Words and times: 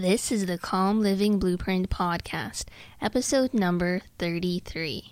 This 0.00 0.30
is 0.30 0.46
the 0.46 0.58
Calm 0.58 1.00
Living 1.00 1.40
Blueprint 1.40 1.90
Podcast, 1.90 2.66
episode 3.02 3.52
number 3.52 4.02
33. 4.20 5.02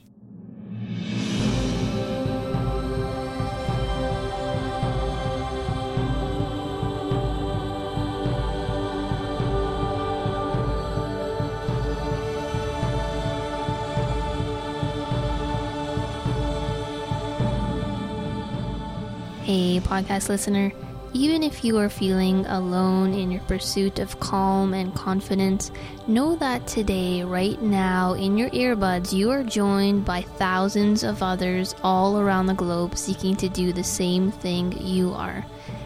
Hey, 19.42 19.80
podcast 19.80 20.28
listener. 20.28 20.70
Even 21.16 21.42
if 21.42 21.64
you 21.64 21.78
are 21.78 21.88
feeling 21.88 22.45
alone 22.45 23.14
in 23.14 23.30
your 23.30 23.41
pursuit 23.45 23.98
of 24.01 24.20
calm 24.20 24.74
and 24.74 24.95
confidence, 24.95 25.70
know 26.06 26.37
that 26.37 26.66
today, 26.66 27.22
right 27.22 27.60
now, 27.62 28.12
in 28.12 28.36
your 28.36 28.50
earbuds, 28.50 29.14
you 29.14 29.30
are 29.30 29.42
joined 29.42 30.05
by 30.05 30.20
thousands 30.20 31.02
of 31.05 31.22
others 31.22 31.74
all 31.82 32.20
around 32.20 32.44
the 32.44 32.52
globe 32.52 32.98
seeking 32.98 33.34
to 33.36 33.48
do 33.48 33.72
the 33.72 33.82
same 33.82 34.30
thing 34.30 34.77
you 34.78 35.14
are. 35.14 35.42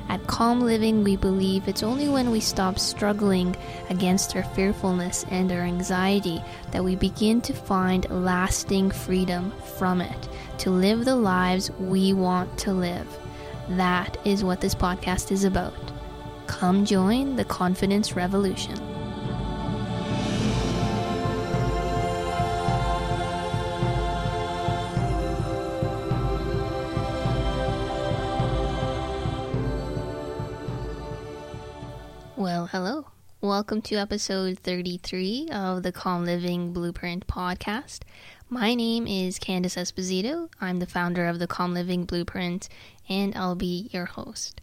At 0.08 0.26
Calm 0.26 0.62
Living, 0.62 1.04
we 1.04 1.14
believe 1.14 1.68
it's 1.68 1.84
only 1.84 2.08
when 2.08 2.32
we 2.32 2.40
stop 2.40 2.76
struggling 2.76 3.54
against 3.88 4.34
our 4.34 4.42
fearfulness 4.42 5.24
and 5.30 5.52
our 5.52 5.60
anxiety 5.60 6.42
that 6.72 6.82
we 6.82 6.96
begin 6.96 7.40
to 7.42 7.52
find 7.52 8.10
lasting 8.10 8.90
freedom 8.90 9.52
from 9.78 10.00
it, 10.00 10.28
to 10.58 10.70
live 10.70 11.04
the 11.04 11.14
lives 11.14 11.70
we 11.78 12.12
want 12.12 12.58
to 12.58 12.72
live. 12.72 13.06
That 13.76 14.16
is 14.24 14.42
what 14.42 14.60
this 14.60 14.74
podcast 14.74 15.30
is 15.30 15.44
about. 15.44 15.92
Come 16.48 16.84
join 16.84 17.36
the 17.36 17.44
confidence 17.44 18.16
revolution. 18.16 18.76
Well, 32.36 32.66
hello. 32.66 33.06
Welcome 33.40 33.82
to 33.82 33.94
episode 33.94 34.58
33 34.58 35.48
of 35.52 35.84
the 35.84 35.92
Calm 35.92 36.24
Living 36.24 36.72
Blueprint 36.72 37.28
podcast. 37.28 38.00
My 38.52 38.74
name 38.74 39.06
is 39.06 39.38
Candice 39.38 39.76
Esposito. 39.76 40.48
I'm 40.60 40.80
the 40.80 40.86
founder 40.86 41.28
of 41.28 41.38
the 41.38 41.46
Calm 41.46 41.72
Living 41.72 42.04
Blueprint, 42.04 42.68
and 43.08 43.32
I'll 43.36 43.54
be 43.54 43.88
your 43.92 44.06
host. 44.06 44.60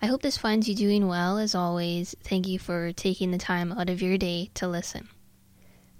I 0.00 0.06
hope 0.06 0.22
this 0.22 0.36
finds 0.36 0.68
you 0.68 0.76
doing 0.76 1.08
well 1.08 1.38
as 1.38 1.52
always. 1.52 2.14
Thank 2.22 2.46
you 2.46 2.60
for 2.60 2.92
taking 2.92 3.32
the 3.32 3.38
time 3.38 3.72
out 3.72 3.90
of 3.90 4.00
your 4.00 4.16
day 4.18 4.52
to 4.54 4.68
listen. 4.68 5.08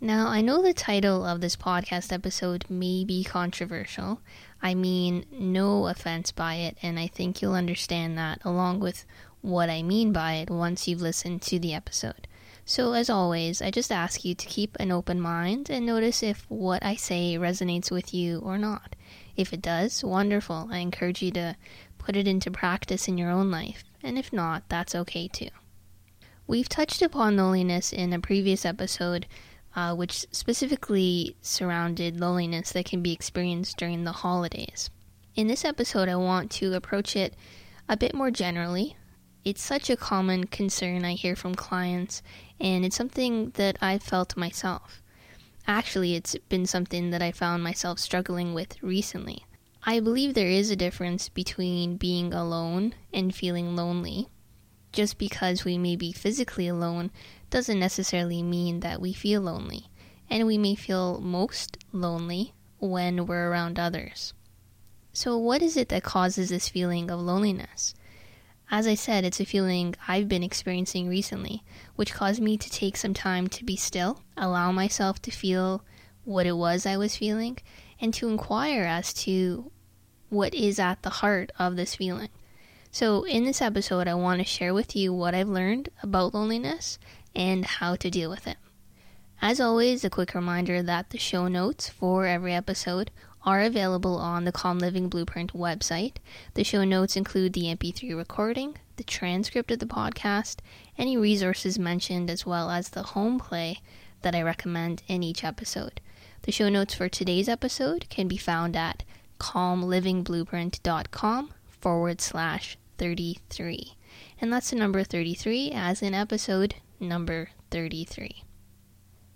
Now, 0.00 0.28
I 0.28 0.42
know 0.42 0.62
the 0.62 0.72
title 0.72 1.26
of 1.26 1.40
this 1.40 1.56
podcast 1.56 2.12
episode 2.12 2.66
may 2.70 3.02
be 3.02 3.24
controversial. 3.24 4.20
I 4.62 4.76
mean, 4.76 5.26
no 5.32 5.88
offense 5.88 6.30
by 6.30 6.54
it, 6.54 6.76
and 6.82 7.00
I 7.00 7.08
think 7.08 7.42
you'll 7.42 7.54
understand 7.54 8.16
that 8.16 8.44
along 8.44 8.78
with 8.78 9.04
what 9.40 9.68
I 9.68 9.82
mean 9.82 10.12
by 10.12 10.34
it 10.34 10.50
once 10.50 10.86
you've 10.86 11.02
listened 11.02 11.42
to 11.42 11.58
the 11.58 11.74
episode. 11.74 12.28
So, 12.66 12.94
as 12.94 13.10
always, 13.10 13.60
I 13.60 13.70
just 13.70 13.92
ask 13.92 14.24
you 14.24 14.34
to 14.34 14.46
keep 14.46 14.74
an 14.80 14.90
open 14.90 15.20
mind 15.20 15.68
and 15.68 15.84
notice 15.84 16.22
if 16.22 16.46
what 16.48 16.82
I 16.82 16.94
say 16.94 17.36
resonates 17.36 17.90
with 17.90 18.14
you 18.14 18.38
or 18.38 18.56
not. 18.56 18.96
If 19.36 19.52
it 19.52 19.60
does, 19.60 20.02
wonderful. 20.02 20.68
I 20.70 20.78
encourage 20.78 21.20
you 21.20 21.30
to 21.32 21.56
put 21.98 22.16
it 22.16 22.26
into 22.26 22.50
practice 22.50 23.06
in 23.06 23.18
your 23.18 23.30
own 23.30 23.50
life, 23.50 23.84
and 24.02 24.16
if 24.16 24.32
not, 24.32 24.66
that's 24.70 24.94
okay 24.94 25.28
too. 25.28 25.50
We've 26.46 26.68
touched 26.68 27.02
upon 27.02 27.36
loneliness 27.36 27.92
in 27.92 28.14
a 28.14 28.18
previous 28.18 28.64
episode, 28.64 29.26
uh, 29.76 29.94
which 29.94 30.26
specifically 30.30 31.36
surrounded 31.42 32.18
loneliness 32.18 32.72
that 32.72 32.86
can 32.86 33.02
be 33.02 33.12
experienced 33.12 33.76
during 33.76 34.04
the 34.04 34.12
holidays. 34.12 34.88
In 35.34 35.48
this 35.48 35.66
episode, 35.66 36.08
I 36.08 36.16
want 36.16 36.50
to 36.52 36.72
approach 36.72 37.14
it 37.14 37.34
a 37.90 37.96
bit 37.96 38.14
more 38.14 38.30
generally, 38.30 38.96
it's 39.44 39.62
such 39.62 39.90
a 39.90 39.96
common 39.96 40.46
concern 40.46 41.04
I 41.04 41.12
hear 41.12 41.36
from 41.36 41.54
clients, 41.54 42.22
and 42.60 42.84
it's 42.84 42.96
something 42.96 43.50
that 43.50 43.76
I've 43.80 44.02
felt 44.02 44.36
myself. 44.36 45.02
Actually, 45.66 46.14
it's 46.14 46.36
been 46.48 46.66
something 46.66 47.10
that 47.10 47.22
I 47.22 47.32
found 47.32 47.62
myself 47.62 47.98
struggling 47.98 48.54
with 48.54 48.82
recently. 48.82 49.44
I 49.84 50.00
believe 50.00 50.34
there 50.34 50.48
is 50.48 50.70
a 50.70 50.76
difference 50.76 51.28
between 51.28 51.96
being 51.96 52.32
alone 52.32 52.94
and 53.12 53.34
feeling 53.34 53.76
lonely. 53.76 54.28
Just 54.92 55.18
because 55.18 55.64
we 55.64 55.76
may 55.76 55.96
be 55.96 56.12
physically 56.12 56.68
alone 56.68 57.10
doesn't 57.50 57.78
necessarily 57.78 58.42
mean 58.42 58.80
that 58.80 59.00
we 59.00 59.12
feel 59.12 59.40
lonely, 59.40 59.90
and 60.30 60.46
we 60.46 60.56
may 60.56 60.74
feel 60.74 61.20
most 61.20 61.78
lonely 61.92 62.54
when 62.78 63.26
we're 63.26 63.50
around 63.50 63.78
others. 63.78 64.32
So, 65.12 65.36
what 65.38 65.62
is 65.62 65.76
it 65.76 65.88
that 65.90 66.02
causes 66.02 66.48
this 66.48 66.68
feeling 66.68 67.10
of 67.10 67.20
loneliness? 67.20 67.94
As 68.70 68.86
I 68.86 68.94
said, 68.94 69.24
it's 69.24 69.40
a 69.40 69.44
feeling 69.44 69.94
I've 70.08 70.28
been 70.28 70.42
experiencing 70.42 71.08
recently, 71.08 71.62
which 71.96 72.14
caused 72.14 72.40
me 72.40 72.56
to 72.56 72.70
take 72.70 72.96
some 72.96 73.14
time 73.14 73.46
to 73.48 73.64
be 73.64 73.76
still, 73.76 74.22
allow 74.36 74.72
myself 74.72 75.20
to 75.22 75.30
feel 75.30 75.84
what 76.24 76.46
it 76.46 76.56
was 76.56 76.86
I 76.86 76.96
was 76.96 77.16
feeling, 77.16 77.58
and 78.00 78.12
to 78.14 78.28
inquire 78.28 78.84
as 78.84 79.12
to 79.14 79.70
what 80.30 80.54
is 80.54 80.78
at 80.78 81.02
the 81.02 81.10
heart 81.10 81.52
of 81.58 81.76
this 81.76 81.94
feeling. 81.94 82.30
So, 82.90 83.24
in 83.24 83.44
this 83.44 83.60
episode, 83.60 84.08
I 84.08 84.14
want 84.14 84.40
to 84.40 84.44
share 84.44 84.72
with 84.72 84.96
you 84.96 85.12
what 85.12 85.34
I've 85.34 85.48
learned 85.48 85.90
about 86.02 86.32
loneliness 86.32 86.98
and 87.34 87.64
how 87.64 87.96
to 87.96 88.10
deal 88.10 88.30
with 88.30 88.46
it. 88.46 88.56
As 89.42 89.60
always, 89.60 90.04
a 90.04 90.10
quick 90.10 90.34
reminder 90.34 90.82
that 90.82 91.10
the 91.10 91.18
show 91.18 91.48
notes 91.48 91.88
for 91.88 92.26
every 92.26 92.54
episode 92.54 93.10
are 93.44 93.60
available 93.60 94.16
on 94.16 94.44
the 94.44 94.52
Calm 94.52 94.78
Living 94.78 95.08
Blueprint 95.08 95.52
website. 95.52 96.16
The 96.54 96.64
show 96.64 96.84
notes 96.84 97.16
include 97.16 97.52
the 97.52 97.74
MP3 97.74 98.16
recording, 98.16 98.76
the 98.96 99.04
transcript 99.04 99.70
of 99.70 99.78
the 99.78 99.86
podcast, 99.86 100.56
any 100.96 101.16
resources 101.16 101.78
mentioned, 101.78 102.30
as 102.30 102.46
well 102.46 102.70
as 102.70 102.88
the 102.88 103.02
home 103.02 103.38
play 103.38 103.80
that 104.22 104.34
I 104.34 104.42
recommend 104.42 105.02
in 105.06 105.22
each 105.22 105.44
episode. 105.44 106.00
The 106.42 106.52
show 106.52 106.68
notes 106.68 106.94
for 106.94 107.08
today's 107.08 107.48
episode 107.48 108.06
can 108.10 108.28
be 108.28 108.36
found 108.36 108.76
at 108.76 109.02
calmlivingblueprint.com 109.38 111.54
forward 111.68 112.20
slash 112.20 112.76
33. 112.98 113.94
And 114.40 114.52
that's 114.52 114.70
the 114.70 114.76
number 114.76 115.04
33 115.04 115.70
as 115.72 116.02
in 116.02 116.14
episode 116.14 116.76
number 117.00 117.48
33. 117.70 118.44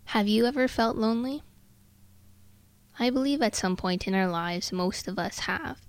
Have 0.07 0.29
you 0.29 0.47
ever 0.47 0.69
felt 0.69 0.97
lonely? 0.97 1.43
I 2.99 3.11
believe 3.11 3.43
at 3.43 3.55
some 3.55 3.77
point 3.77 4.09
in 4.09 4.15
our 4.15 4.29
lives, 4.29 4.73
most 4.73 5.07
of 5.07 5.19
us 5.19 5.41
have. 5.41 5.81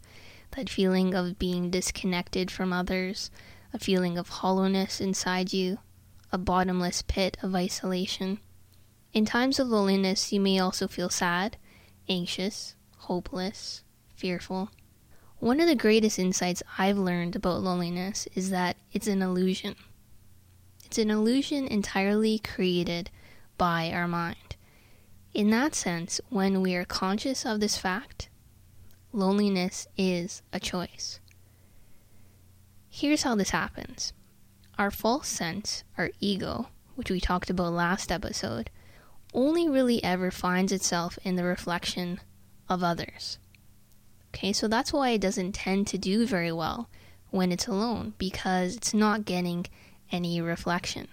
That 0.56 0.70
feeling 0.70 1.16
of 1.16 1.40
being 1.40 1.70
disconnected 1.70 2.52
from 2.52 2.72
others, 2.72 3.32
a 3.74 3.80
feeling 3.80 4.18
of 4.18 4.30
hollowness 4.30 5.02
inside 5.02 5.52
you, 5.54 5.80
a 6.32 6.38
bottomless 6.38 7.02
pit 7.02 7.38
of 7.42 7.56
isolation. 7.56 8.40
In 9.14 9.26
times 9.26 9.60
of 9.60 9.68
loneliness, 9.68 10.32
you 10.32 10.40
may 10.40 10.60
also 10.60 10.88
feel 10.88 11.10
sad, 11.10 11.58
anxious, 12.08 12.76
hopeless, 12.98 13.84
fearful. 14.16 14.70
One 15.40 15.60
of 15.60 15.68
the 15.68 15.76
greatest 15.76 16.20
insights 16.20 16.62
I've 16.78 16.98
learned 16.98 17.36
about 17.36 17.62
loneliness 17.62 18.28
is 18.36 18.50
that 18.50 18.78
it's 18.92 19.08
an 19.08 19.22
illusion. 19.22 19.76
It's 20.86 20.98
an 20.98 21.10
illusion 21.10 21.66
entirely 21.68 22.40
created 22.40 23.10
by 23.58 23.92
our 23.92 24.08
mind. 24.08 24.49
In 25.34 25.52
that 25.52 25.76
sense, 25.76 26.20
when 26.30 26.62
we 26.62 26.76
are 26.76 26.86
conscious 26.86 27.46
of 27.46 27.60
this 27.60 27.78
fact, 27.78 28.30
loneliness 29.14 29.88
is 29.96 30.42
a 30.52 30.60
choice. 30.60 31.20
Here's 32.90 33.22
how 33.22 33.36
this 33.36 33.52
happens 33.52 34.14
our 34.80 34.90
false 34.90 35.28
sense, 35.28 35.84
our 35.98 36.10
ego, 36.20 36.70
which 36.96 37.12
we 37.12 37.20
talked 37.20 37.50
about 37.50 37.74
last 37.74 38.12
episode, 38.12 38.70
only 39.34 39.70
really 39.70 40.04
ever 40.04 40.32
finds 40.32 40.72
itself 40.72 41.20
in 41.24 41.36
the 41.36 41.44
reflection 41.44 42.20
of 42.68 42.84
others. 42.84 43.38
Okay, 44.34 44.54
so 44.54 44.68
that's 44.68 44.94
why 44.94 45.10
it 45.12 45.22
doesn't 45.22 45.52
tend 45.52 45.86
to 45.88 45.98
do 45.98 46.26
very 46.26 46.52
well 46.52 46.90
when 47.30 47.52
it's 47.52 47.68
alone 47.68 48.14
because 48.18 48.76
it's 48.76 48.94
not 48.94 49.26
getting 49.26 49.66
any 50.12 50.42
reflection. 50.42 51.08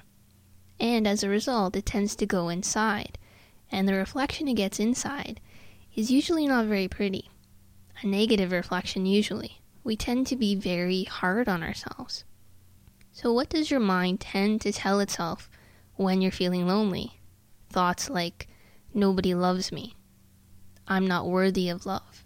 And 0.80 1.06
as 1.06 1.22
a 1.22 1.28
result, 1.28 1.76
it 1.76 1.84
tends 1.84 2.16
to 2.16 2.26
go 2.26 2.48
inside 2.48 3.18
and 3.70 3.88
the 3.88 3.94
reflection 3.94 4.48
it 4.48 4.54
gets 4.54 4.78
inside 4.80 5.40
is 5.94 6.10
usually 6.10 6.46
not 6.46 6.66
very 6.66 6.88
pretty. 6.88 7.30
A 8.02 8.06
negative 8.06 8.52
reflection, 8.52 9.06
usually. 9.06 9.60
We 9.82 9.96
tend 9.96 10.26
to 10.28 10.36
be 10.36 10.54
very 10.54 11.04
hard 11.04 11.48
on 11.48 11.62
ourselves. 11.62 12.24
So, 13.12 13.32
what 13.32 13.48
does 13.48 13.70
your 13.70 13.80
mind 13.80 14.20
tend 14.20 14.60
to 14.62 14.72
tell 14.72 15.00
itself 15.00 15.48
when 15.94 16.20
you're 16.20 16.30
feeling 16.30 16.66
lonely? 16.66 17.20
Thoughts 17.70 18.10
like, 18.10 18.48
nobody 18.92 19.34
loves 19.34 19.72
me. 19.72 19.94
I'm 20.86 21.06
not 21.06 21.26
worthy 21.26 21.68
of 21.68 21.86
love. 21.86 22.24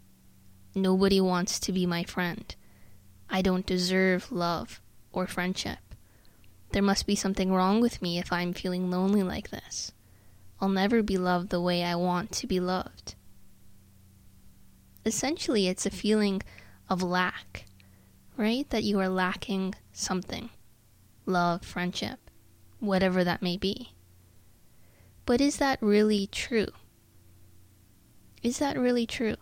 Nobody 0.75 1.21
wants 1.21 1.59
to 1.61 1.73
be 1.73 1.87
my 1.87 2.05
friend. 2.05 2.55
I 3.29 3.43
don't 3.43 3.67
deserve 3.67 4.33
love 4.33 4.81
or 5.13 5.27
friendship. 5.27 5.79
There 6.73 6.83
must 6.83 7.07
be 7.07 7.15
something 7.15 7.53
wrong 7.53 7.81
with 7.81 8.03
me 8.03 8.19
if 8.19 8.33
I'm 8.33 8.53
feeling 8.53 8.91
lonely 8.91 9.23
like 9.23 9.51
this. 9.51 9.93
I'll 10.61 10.69
never 10.69 11.03
be 11.03 11.17
loved 11.17 11.49
the 11.51 11.61
way 11.61 11.83
I 11.83 11.95
want 11.95 12.33
to 12.33 12.47
be 12.47 12.61
loved. 12.61 13.15
Essentially, 15.07 15.69
it's 15.69 15.87
a 15.87 15.91
feeling 15.91 16.43
of 16.89 17.03
lack, 17.03 17.65
right? 18.37 18.69
That 18.71 18.85
you 18.85 19.01
are 19.01 19.09
lacking 19.09 19.75
something 19.93 20.51
love, 21.27 21.65
friendship, 21.65 22.19
whatever 22.81 23.23
that 23.25 23.43
may 23.43 23.57
be. 23.57 23.95
But 25.27 25.41
is 25.41 25.59
that 25.59 25.81
really 25.81 26.27
true? 26.27 26.69
Is 28.43 28.59
that 28.59 28.79
really 28.79 29.06
true? 29.06 29.37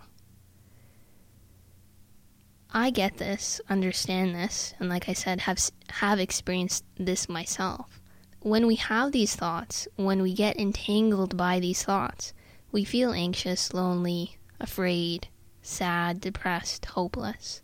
I 2.70 2.90
get 2.90 3.16
this, 3.16 3.60
understand 3.70 4.34
this, 4.34 4.74
and 4.78 4.88
like 4.88 5.08
I 5.08 5.14
said, 5.14 5.40
have 5.42 5.58
have 5.88 6.20
experienced 6.20 6.84
this 6.96 7.28
myself. 7.28 7.97
When 8.40 8.68
we 8.68 8.76
have 8.76 9.10
these 9.10 9.34
thoughts, 9.34 9.88
when 9.96 10.22
we 10.22 10.32
get 10.32 10.56
entangled 10.56 11.36
by 11.36 11.58
these 11.58 11.82
thoughts, 11.82 12.32
we 12.70 12.84
feel 12.84 13.12
anxious, 13.12 13.74
lonely, 13.74 14.38
afraid, 14.60 15.26
sad, 15.60 16.20
depressed, 16.20 16.84
hopeless. 16.84 17.62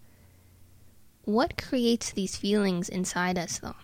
What 1.24 1.56
creates 1.56 2.10
these 2.10 2.36
feelings 2.36 2.88
inside 2.88 3.38
us, 3.38 3.58
though? 3.58 3.76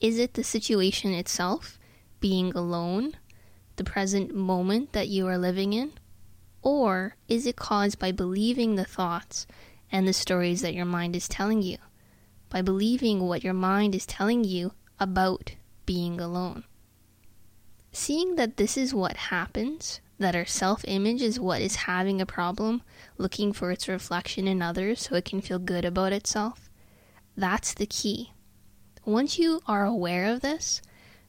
Is 0.00 0.18
it 0.20 0.34
the 0.34 0.44
situation 0.44 1.12
itself, 1.12 1.80
being 2.20 2.52
alone, 2.52 3.14
the 3.74 3.84
present 3.84 4.32
moment 4.32 4.92
that 4.92 5.08
you 5.08 5.26
are 5.26 5.36
living 5.36 5.72
in? 5.72 5.94
Or 6.62 7.16
is 7.26 7.44
it 7.44 7.56
caused 7.56 7.98
by 7.98 8.12
believing 8.12 8.76
the 8.76 8.84
thoughts 8.84 9.48
and 9.90 10.06
the 10.06 10.12
stories 10.12 10.62
that 10.62 10.74
your 10.74 10.86
mind 10.86 11.16
is 11.16 11.26
telling 11.26 11.60
you? 11.60 11.78
By 12.50 12.62
believing 12.62 13.26
what 13.26 13.42
your 13.42 13.52
mind 13.52 13.96
is 13.96 14.06
telling 14.06 14.44
you 14.44 14.74
about 15.00 15.56
being 15.86 16.20
alone. 16.20 16.64
Seeing 17.92 18.36
that 18.36 18.56
this 18.56 18.76
is 18.76 18.94
what 18.94 19.16
happens, 19.16 20.00
that 20.18 20.34
our 20.34 20.46
self 20.46 20.84
image 20.86 21.22
is 21.22 21.38
what 21.38 21.60
is 21.60 21.76
having 21.76 22.20
a 22.20 22.26
problem, 22.26 22.82
looking 23.18 23.52
for 23.52 23.70
its 23.70 23.88
reflection 23.88 24.48
in 24.48 24.62
others 24.62 25.00
so 25.00 25.16
it 25.16 25.24
can 25.24 25.40
feel 25.40 25.58
good 25.58 25.84
about 25.84 26.12
itself, 26.12 26.70
that's 27.36 27.74
the 27.74 27.86
key. 27.86 28.32
Once 29.04 29.38
you 29.38 29.60
are 29.66 29.84
aware 29.84 30.24
of 30.24 30.40
this, 30.40 30.80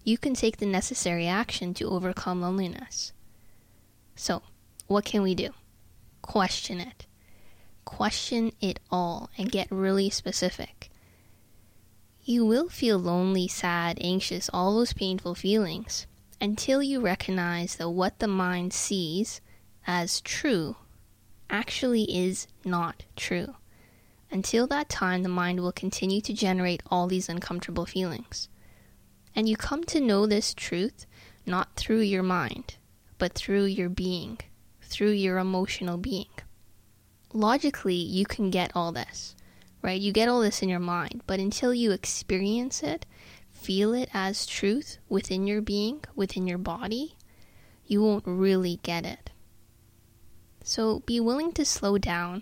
you 0.04 0.18
can 0.18 0.34
take 0.34 0.58
the 0.58 0.66
necessary 0.66 1.28
action 1.28 1.74
to 1.74 1.90
overcome 1.90 2.42
loneliness. 2.42 3.12
So, 4.16 4.44
what 4.88 5.04
can 5.04 5.24
we 5.24 5.36
do? 5.36 5.50
Question 6.22 6.80
it. 6.80 7.06
Question 7.86 8.52
it 8.62 8.80
all 8.92 9.30
and 9.38 9.52
get 9.52 9.68
really 9.70 10.10
specific. 10.10 10.90
You 12.28 12.44
will 12.44 12.70
feel 12.70 12.98
lonely, 12.98 13.48
sad, 13.48 14.00
anxious, 14.02 14.50
all 14.52 14.76
those 14.76 14.94
painful 14.94 15.36
feelings 15.36 16.08
until 16.42 16.82
you 16.82 17.00
recognize 17.00 17.76
that 17.76 17.92
what 17.92 18.18
the 18.18 18.28
mind 18.28 18.74
sees 18.74 19.42
as 19.86 20.22
true 20.22 20.76
actually 21.52 22.04
is 22.04 22.48
not 22.66 23.04
true. 23.16 23.54
Until 24.32 24.66
that 24.68 24.90
time, 24.90 25.22
the 25.22 25.30
mind 25.30 25.60
will 25.60 25.72
continue 25.72 26.20
to 26.22 26.34
generate 26.34 26.82
all 26.90 27.06
these 27.06 27.30
uncomfortable 27.30 27.86
feelings. 27.86 28.50
And 29.36 29.48
you 29.48 29.56
come 29.56 29.84
to 29.84 30.02
know 30.02 30.26
this 30.26 30.56
truth 30.56 31.06
not 31.46 31.76
through 31.76 32.02
your 32.02 32.24
mind, 32.24 32.78
but 33.20 33.34
through 33.34 33.66
your 33.66 33.90
being, 33.90 34.40
through 34.82 35.12
your 35.12 35.38
emotional 35.38 35.98
being. 35.98 36.26
Logically, 37.34 37.94
you 37.94 38.26
can 38.26 38.50
get 38.50 38.72
all 38.76 38.92
this, 38.92 39.35
right? 39.86 40.02
You 40.02 40.12
get 40.12 40.28
all 40.28 40.42
this 40.42 40.64
in 40.64 40.70
your 40.70 40.80
mind, 40.80 41.22
but 41.28 41.40
until 41.40 41.72
you 41.72 41.92
experience 41.92 42.82
it, 42.82 43.06
feel 43.52 43.94
it 43.94 44.10
as 44.16 44.48
truth 44.48 44.98
within 45.08 45.46
your 45.46 45.62
being, 45.62 46.04
within 46.16 46.48
your 46.48 46.58
body, 46.58 47.16
you 47.86 48.02
won't 48.02 48.24
really 48.26 48.80
get 48.82 49.06
it. 49.06 49.30
So 50.64 51.02
be 51.02 51.20
willing 51.20 51.52
to 51.52 51.64
slow 51.64 52.00
down 52.00 52.42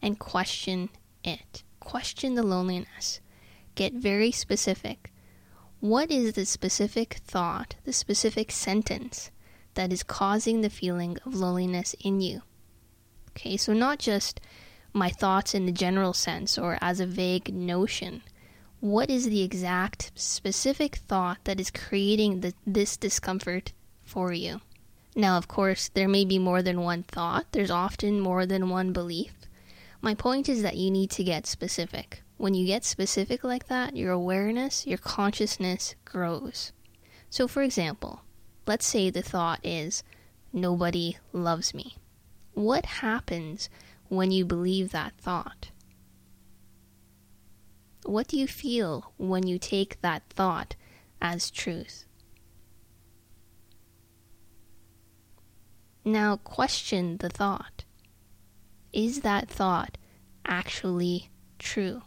and 0.00 0.18
question 0.18 0.88
it. 1.22 1.62
Question 1.78 2.36
the 2.36 2.42
loneliness. 2.42 3.20
Get 3.74 3.92
very 3.92 4.32
specific. 4.32 5.12
What 5.80 6.10
is 6.10 6.32
the 6.32 6.46
specific 6.46 7.20
thought, 7.22 7.74
the 7.84 7.92
specific 7.92 8.50
sentence 8.50 9.30
that 9.74 9.92
is 9.92 10.02
causing 10.02 10.62
the 10.62 10.70
feeling 10.70 11.18
of 11.26 11.34
loneliness 11.34 11.94
in 12.00 12.22
you? 12.22 12.40
Okay, 13.32 13.58
so 13.58 13.74
not 13.74 13.98
just 13.98 14.40
my 14.98 15.08
thoughts 15.08 15.54
in 15.54 15.64
the 15.64 15.72
general 15.72 16.12
sense 16.12 16.58
or 16.58 16.76
as 16.80 17.00
a 17.00 17.06
vague 17.06 17.54
notion. 17.54 18.22
What 18.80 19.10
is 19.10 19.24
the 19.24 19.42
exact 19.42 20.12
specific 20.14 20.96
thought 20.96 21.38
that 21.44 21.60
is 21.60 21.70
creating 21.70 22.40
the, 22.40 22.54
this 22.66 22.96
discomfort 22.96 23.72
for 24.04 24.32
you? 24.32 24.60
Now, 25.16 25.36
of 25.36 25.48
course, 25.48 25.88
there 25.88 26.08
may 26.08 26.24
be 26.24 26.38
more 26.38 26.62
than 26.62 26.82
one 26.82 27.02
thought, 27.02 27.46
there's 27.52 27.70
often 27.70 28.20
more 28.20 28.46
than 28.46 28.70
one 28.70 28.92
belief. 28.92 29.32
My 30.00 30.14
point 30.14 30.48
is 30.48 30.62
that 30.62 30.76
you 30.76 30.90
need 30.90 31.10
to 31.12 31.24
get 31.24 31.46
specific. 31.46 32.22
When 32.36 32.54
you 32.54 32.66
get 32.66 32.84
specific 32.84 33.42
like 33.42 33.66
that, 33.66 33.96
your 33.96 34.12
awareness, 34.12 34.86
your 34.86 34.98
consciousness 34.98 35.96
grows. 36.04 36.72
So, 37.30 37.48
for 37.48 37.62
example, 37.62 38.20
let's 38.64 38.86
say 38.86 39.10
the 39.10 39.22
thought 39.22 39.58
is, 39.64 40.04
nobody 40.52 41.16
loves 41.32 41.74
me. 41.74 41.96
What 42.54 42.86
happens 42.86 43.68
when 44.08 44.30
you 44.30 44.44
believe 44.44 44.90
that 44.92 45.12
thought? 45.18 45.70
What 48.04 48.28
do 48.28 48.38
you 48.38 48.46
feel 48.46 49.12
when 49.18 49.46
you 49.46 49.58
take 49.58 50.00
that 50.00 50.22
thought 50.30 50.74
as 51.20 51.50
truth? 51.50 52.06
Now 56.04 56.36
question 56.36 57.18
the 57.18 57.28
thought. 57.28 57.84
Is 58.92 59.20
that 59.20 59.48
thought 59.48 59.98
actually 60.46 61.28
true? 61.58 62.02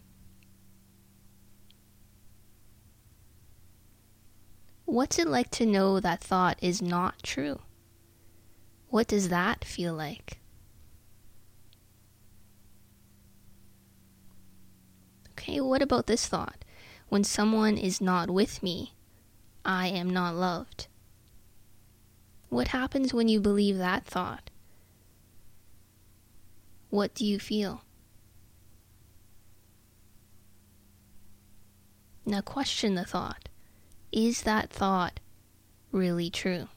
What's 4.86 5.20
it 5.20 5.28
like 5.28 5.52
to 5.52 5.66
know 5.66 6.00
that 6.00 6.22
thought 6.22 6.58
is 6.62 6.82
not 6.82 7.22
true? 7.24 7.60
What 8.90 9.08
does 9.08 9.30
that 9.30 9.64
feel 9.64 9.94
like? 9.94 10.41
Okay, 15.42 15.60
what 15.60 15.82
about 15.82 16.06
this 16.06 16.28
thought? 16.28 16.64
When 17.10 17.24
someone 17.24 17.76
is 17.76 18.00
not 18.00 18.30
with 18.30 18.62
me, 18.62 18.94
I 19.66 19.88
am 19.88 20.08
not 20.08 20.36
loved. 20.36 20.86
What 22.50 22.68
happens 22.68 23.12
when 23.12 23.28
you 23.28 23.40
believe 23.40 23.80
that 23.80 24.06
thought? 24.06 24.52
What 26.92 27.16
do 27.16 27.26
you 27.26 27.40
feel? 27.40 27.82
Now 32.24 32.42
question 32.42 32.94
the 32.94 33.04
thought. 33.04 33.50
Is 34.12 34.44
that 34.44 34.70
thought 34.70 35.20
really 35.92 36.30
true? 36.30 36.68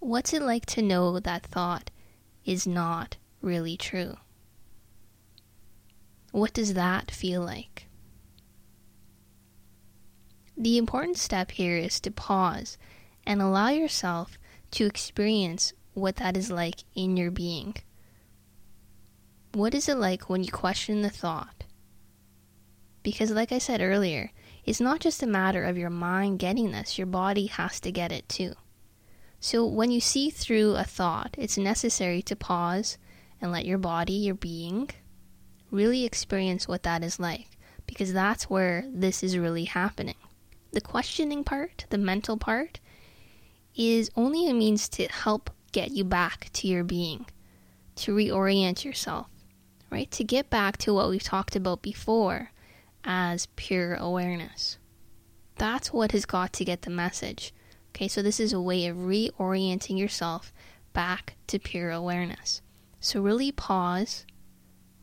What's 0.00 0.32
it 0.32 0.42
like 0.42 0.66
to 0.66 0.82
know 0.82 1.20
that 1.20 1.46
thought 1.46 1.92
is 2.44 2.66
not 2.66 3.18
really 3.40 3.76
true? 3.76 4.16
What 6.36 6.52
does 6.52 6.74
that 6.74 7.10
feel 7.10 7.40
like? 7.40 7.88
The 10.54 10.76
important 10.76 11.16
step 11.16 11.52
here 11.52 11.78
is 11.78 11.98
to 12.00 12.10
pause 12.10 12.76
and 13.24 13.40
allow 13.40 13.70
yourself 13.70 14.38
to 14.72 14.84
experience 14.84 15.72
what 15.94 16.16
that 16.16 16.36
is 16.36 16.50
like 16.50 16.84
in 16.94 17.16
your 17.16 17.30
being. 17.30 17.76
What 19.54 19.74
is 19.74 19.88
it 19.88 19.96
like 19.96 20.28
when 20.28 20.44
you 20.44 20.52
question 20.52 21.00
the 21.00 21.08
thought? 21.08 21.64
Because, 23.02 23.30
like 23.30 23.50
I 23.50 23.56
said 23.56 23.80
earlier, 23.80 24.30
it's 24.66 24.78
not 24.78 25.00
just 25.00 25.22
a 25.22 25.26
matter 25.26 25.64
of 25.64 25.78
your 25.78 25.88
mind 25.88 26.38
getting 26.38 26.70
this, 26.70 26.98
your 26.98 27.06
body 27.06 27.46
has 27.46 27.80
to 27.80 27.90
get 27.90 28.12
it 28.12 28.28
too. 28.28 28.52
So, 29.40 29.64
when 29.64 29.90
you 29.90 30.02
see 30.02 30.28
through 30.28 30.74
a 30.74 30.84
thought, 30.84 31.34
it's 31.38 31.56
necessary 31.56 32.20
to 32.20 32.36
pause 32.36 32.98
and 33.40 33.50
let 33.50 33.64
your 33.64 33.78
body, 33.78 34.12
your 34.12 34.34
being, 34.34 34.90
really 35.70 36.04
experience 36.04 36.68
what 36.68 36.82
that 36.84 37.02
is 37.02 37.18
like, 37.18 37.48
because 37.86 38.12
that's 38.12 38.50
where 38.50 38.84
this 38.88 39.22
is 39.22 39.38
really 39.38 39.64
happening. 39.64 40.16
The 40.72 40.80
questioning 40.80 41.44
part, 41.44 41.86
the 41.90 41.98
mental 41.98 42.36
part, 42.36 42.80
is 43.74 44.10
only 44.16 44.48
a 44.48 44.54
means 44.54 44.88
to 44.90 45.06
help 45.06 45.50
get 45.72 45.90
you 45.90 46.04
back 46.04 46.48
to 46.54 46.66
your 46.66 46.84
being, 46.84 47.26
to 47.96 48.14
reorient 48.14 48.84
yourself, 48.84 49.28
right? 49.90 50.10
To 50.12 50.24
get 50.24 50.50
back 50.50 50.76
to 50.78 50.94
what 50.94 51.08
we've 51.08 51.22
talked 51.22 51.56
about 51.56 51.82
before 51.82 52.50
as 53.04 53.46
pure 53.56 53.94
awareness. 53.94 54.78
That's 55.56 55.92
what 55.92 56.12
has 56.12 56.26
got 56.26 56.52
to 56.54 56.64
get 56.64 56.82
the 56.82 56.90
message. 56.90 57.54
Okay, 57.90 58.08
so 58.08 58.20
this 58.20 58.40
is 58.40 58.52
a 58.52 58.60
way 58.60 58.86
of 58.86 58.96
reorienting 58.96 59.98
yourself 59.98 60.52
back 60.92 61.36
to 61.46 61.58
pure 61.58 61.90
awareness. 61.90 62.60
So 63.00 63.20
really 63.20 63.52
pause, 63.52 64.26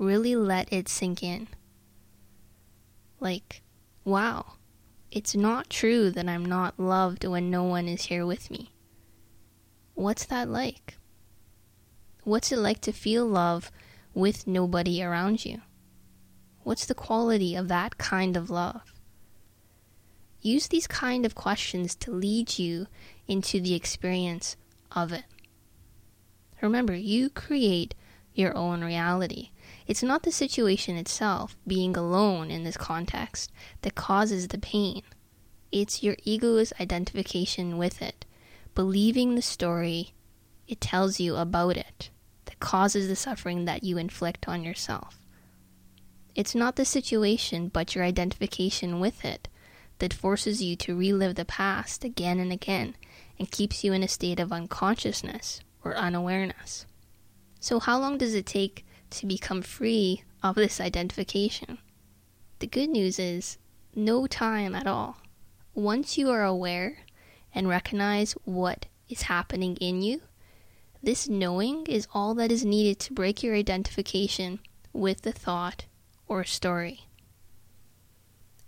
really 0.03 0.35
let 0.35 0.71
it 0.71 0.89
sink 0.89 1.23
in. 1.23 1.47
Like, 3.19 3.61
wow, 4.03 4.53
it's 5.11 5.35
not 5.35 5.69
true 5.69 6.09
that 6.11 6.27
I'm 6.27 6.45
not 6.45 6.79
loved 6.79 7.25
when 7.25 7.49
no 7.49 7.63
one 7.63 7.87
is 7.87 8.05
here 8.05 8.25
with 8.25 8.51
me. 8.51 8.71
What's 9.95 10.25
that 10.25 10.49
like? 10.49 10.97
What's 12.23 12.51
it 12.51 12.57
like 12.57 12.81
to 12.81 12.91
feel 12.91 13.25
love 13.25 13.71
with 14.13 14.47
nobody 14.47 15.03
around 15.03 15.45
you? 15.45 15.61
What's 16.63 16.85
the 16.85 16.95
quality 16.95 17.55
of 17.55 17.67
that 17.67 17.97
kind 17.97 18.35
of 18.37 18.49
love? 18.49 18.93
Use 20.41 20.67
these 20.67 20.87
kind 20.87 21.25
of 21.25 21.35
questions 21.35 21.95
to 21.95 22.11
lead 22.11 22.57
you 22.57 22.87
into 23.27 23.61
the 23.61 23.75
experience 23.75 24.57
of 24.91 25.13
it. 25.13 25.23
Remember, 26.61 26.95
you 26.95 27.29
create 27.29 27.93
your 28.33 28.55
own 28.57 28.83
reality. 28.83 29.51
It's 29.93 30.01
not 30.01 30.23
the 30.23 30.31
situation 30.31 30.97
itself, 30.97 31.55
being 31.67 31.95
alone 31.95 32.49
in 32.49 32.63
this 32.63 32.77
context, 32.77 33.51
that 33.83 33.93
causes 33.93 34.47
the 34.47 34.57
pain. 34.57 35.03
It's 35.71 36.01
your 36.01 36.15
ego's 36.23 36.73
identification 36.81 37.77
with 37.77 38.01
it, 38.01 38.25
believing 38.73 39.35
the 39.35 39.43
story 39.43 40.15
it 40.67 40.81
tells 40.81 41.19
you 41.19 41.35
about 41.35 41.77
it, 41.77 42.09
that 42.45 42.59
causes 42.59 43.07
the 43.07 43.15
suffering 43.15 43.65
that 43.65 43.83
you 43.83 43.99
inflict 43.99 44.47
on 44.47 44.63
yourself. 44.63 45.19
It's 46.33 46.55
not 46.55 46.75
the 46.75 46.85
situation, 46.85 47.67
but 47.67 47.93
your 47.93 48.03
identification 48.03 48.99
with 48.99 49.23
it 49.23 49.47
that 49.99 50.11
forces 50.11 50.59
you 50.59 50.75
to 50.77 50.97
relive 50.97 51.35
the 51.35 51.45
past 51.45 52.03
again 52.03 52.39
and 52.39 52.51
again 52.51 52.95
and 53.37 53.51
keeps 53.51 53.83
you 53.83 53.93
in 53.93 54.01
a 54.01 54.07
state 54.07 54.39
of 54.39 54.51
unconsciousness 54.51 55.61
or 55.83 55.95
unawareness. 55.95 56.87
So, 57.59 57.79
how 57.79 57.99
long 57.99 58.17
does 58.17 58.33
it 58.33 58.47
take 58.47 58.83
to 59.13 59.25
become 59.25 59.61
free 59.61 60.23
of 60.41 60.55
this 60.55 60.81
identification? 60.81 61.77
The 62.59 62.67
good 62.67 62.89
news 62.89 63.19
is 63.19 63.57
no 63.95 64.27
time 64.27 64.75
at 64.75 64.87
all. 64.87 65.17
Once 65.73 66.17
you 66.17 66.29
are 66.29 66.43
aware 66.43 66.99
and 67.53 67.67
recognize 67.67 68.33
what 68.43 68.85
is 69.09 69.23
happening 69.23 69.75
in 69.77 70.01
you, 70.01 70.21
this 71.01 71.27
knowing 71.27 71.85
is 71.87 72.07
all 72.13 72.33
that 72.35 72.51
is 72.51 72.63
needed 72.63 72.99
to 72.99 73.13
break 73.13 73.43
your 73.43 73.55
identification 73.55 74.59
with 74.93 75.23
the 75.23 75.33
thought 75.33 75.85
or 76.27 76.43
story. 76.43 77.07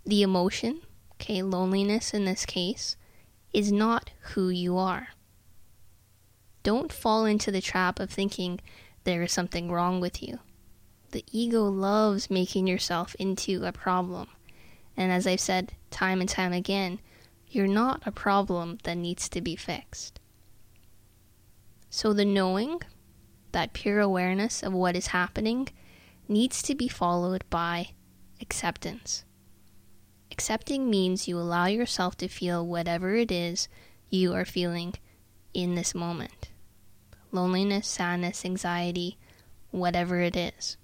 The 0.04 0.22
emotion, 0.22 0.82
okay, 1.14 1.42
loneliness 1.42 2.12
in 2.12 2.26
this 2.26 2.44
case, 2.44 2.96
is 3.52 3.72
not 3.72 4.10
who 4.34 4.50
you 4.50 4.76
are. 4.76 5.08
Don't 6.62 6.92
fall 6.92 7.24
into 7.24 7.50
the 7.50 7.60
trap 7.60 7.98
of 7.98 8.10
thinking 8.10 8.60
there 9.06 9.22
is 9.22 9.32
something 9.32 9.70
wrong 9.70 10.00
with 10.00 10.20
you. 10.20 10.40
The 11.12 11.24
ego 11.30 11.62
loves 11.62 12.28
making 12.28 12.66
yourself 12.66 13.14
into 13.20 13.64
a 13.64 13.70
problem. 13.70 14.26
And 14.96 15.12
as 15.12 15.28
I've 15.28 15.40
said 15.40 15.74
time 15.90 16.20
and 16.20 16.28
time 16.28 16.52
again, 16.52 16.98
you're 17.48 17.68
not 17.68 18.02
a 18.04 18.10
problem 18.10 18.78
that 18.82 18.96
needs 18.96 19.28
to 19.28 19.40
be 19.40 19.54
fixed. 19.54 20.18
So 21.88 22.12
the 22.12 22.24
knowing, 22.24 22.82
that 23.52 23.72
pure 23.72 24.00
awareness 24.00 24.60
of 24.60 24.72
what 24.72 24.96
is 24.96 25.06
happening, 25.08 25.68
needs 26.28 26.60
to 26.62 26.74
be 26.74 26.88
followed 26.88 27.44
by 27.48 27.90
acceptance. 28.40 29.24
Accepting 30.32 30.90
means 30.90 31.28
you 31.28 31.38
allow 31.38 31.66
yourself 31.66 32.16
to 32.16 32.26
feel 32.26 32.66
whatever 32.66 33.14
it 33.14 33.30
is 33.30 33.68
you 34.10 34.34
are 34.34 34.44
feeling 34.44 34.94
in 35.54 35.76
this 35.76 35.94
moment 35.94 36.48
loneliness, 37.36 37.86
sadness, 37.86 38.44
anxiety, 38.44 39.16
whatever 39.70 40.20
it 40.20 40.36
is. 40.36 40.76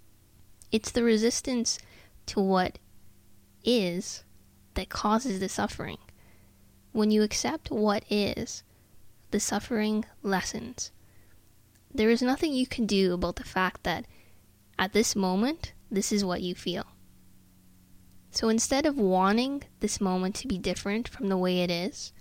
It's 0.71 0.93
the 0.93 1.03
resistance 1.03 1.79
to 2.27 2.41
what 2.41 2.79
is 3.65 4.23
that 4.75 4.89
causes 4.89 5.41
the 5.41 5.49
suffering. 5.49 5.99
When 6.93 7.11
you 7.11 7.23
accept 7.23 7.71
what 7.71 8.05
is, 8.09 8.63
the 9.33 9.41
suffering 9.41 10.05
lessens. 10.23 10.93
There 11.93 12.11
is 12.11 12.23
nothing 12.23 12.53
you 12.53 12.67
can 12.67 12.87
do 12.87 13.13
about 13.13 13.37
the 13.37 13.45
fact 13.45 13.83
that 13.85 14.07
at 14.79 14.93
this 14.93 15.17
moment, 15.17 15.73
this 15.91 16.13
is 16.13 16.25
what 16.25 16.43
you 16.43 16.55
feel. 16.55 16.87
So 18.31 18.49
instead 18.49 18.87
of 18.87 18.97
wanting 18.97 19.65
this 19.81 20.01
moment 20.01 20.35
to 20.37 20.49
be 20.49 20.57
different 20.57 21.07
from 21.07 21.29
the 21.29 21.37
way 21.37 21.61
it 21.61 21.71
is, 21.71 22.13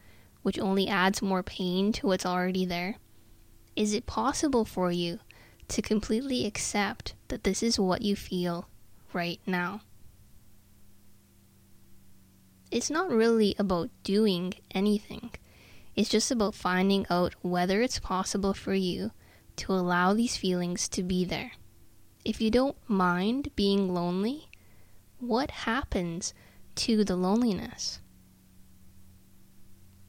which 0.42 0.60
only 0.60 0.88
adds 0.88 1.22
more 1.22 1.44
pain 1.44 1.94
to 1.94 2.08
what's 2.08 2.26
already 2.26 2.66
there, 2.66 2.98
is 3.76 3.94
it 3.94 4.06
possible 4.06 4.66
for 4.66 4.92
you 4.92 5.20
to 5.70 5.82
completely 5.82 6.46
accept 6.46 7.16
that 7.30 7.44
this 7.44 7.64
is 7.64 7.80
what 7.80 8.02
you 8.02 8.16
feel 8.16 8.68
right 9.14 9.40
now? 9.46 9.82
It's 12.70 12.90
not 12.90 13.10
really 13.10 13.56
about 13.58 13.90
doing 14.04 14.54
anything. 14.72 15.32
It's 15.96 16.10
just 16.10 16.32
about 16.32 16.56
finding 16.56 17.06
out 17.10 17.36
whether 17.42 17.82
it's 17.82 18.00
possible 18.00 18.54
for 18.54 18.74
you 18.74 19.12
to 19.58 19.74
allow 19.74 20.14
these 20.14 20.38
feelings 20.38 20.88
to 20.90 21.04
be 21.04 21.26
there. 21.26 21.52
If 22.24 22.40
you 22.40 22.50
don't 22.50 22.78
mind 22.88 23.50
being 23.56 23.94
lonely, 23.94 24.50
what 25.20 25.52
happens 25.52 26.34
to 26.76 27.04
the 27.04 27.16
loneliness? 27.16 28.00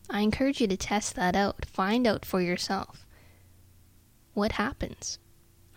I 0.09 0.21
encourage 0.21 0.61
you 0.61 0.69
to 0.69 0.76
test 0.76 1.16
that 1.16 1.35
out, 1.35 1.64
find 1.64 2.07
out 2.07 2.25
for 2.25 2.40
yourself 2.40 3.01
what 4.35 4.53
happens? 4.53 5.19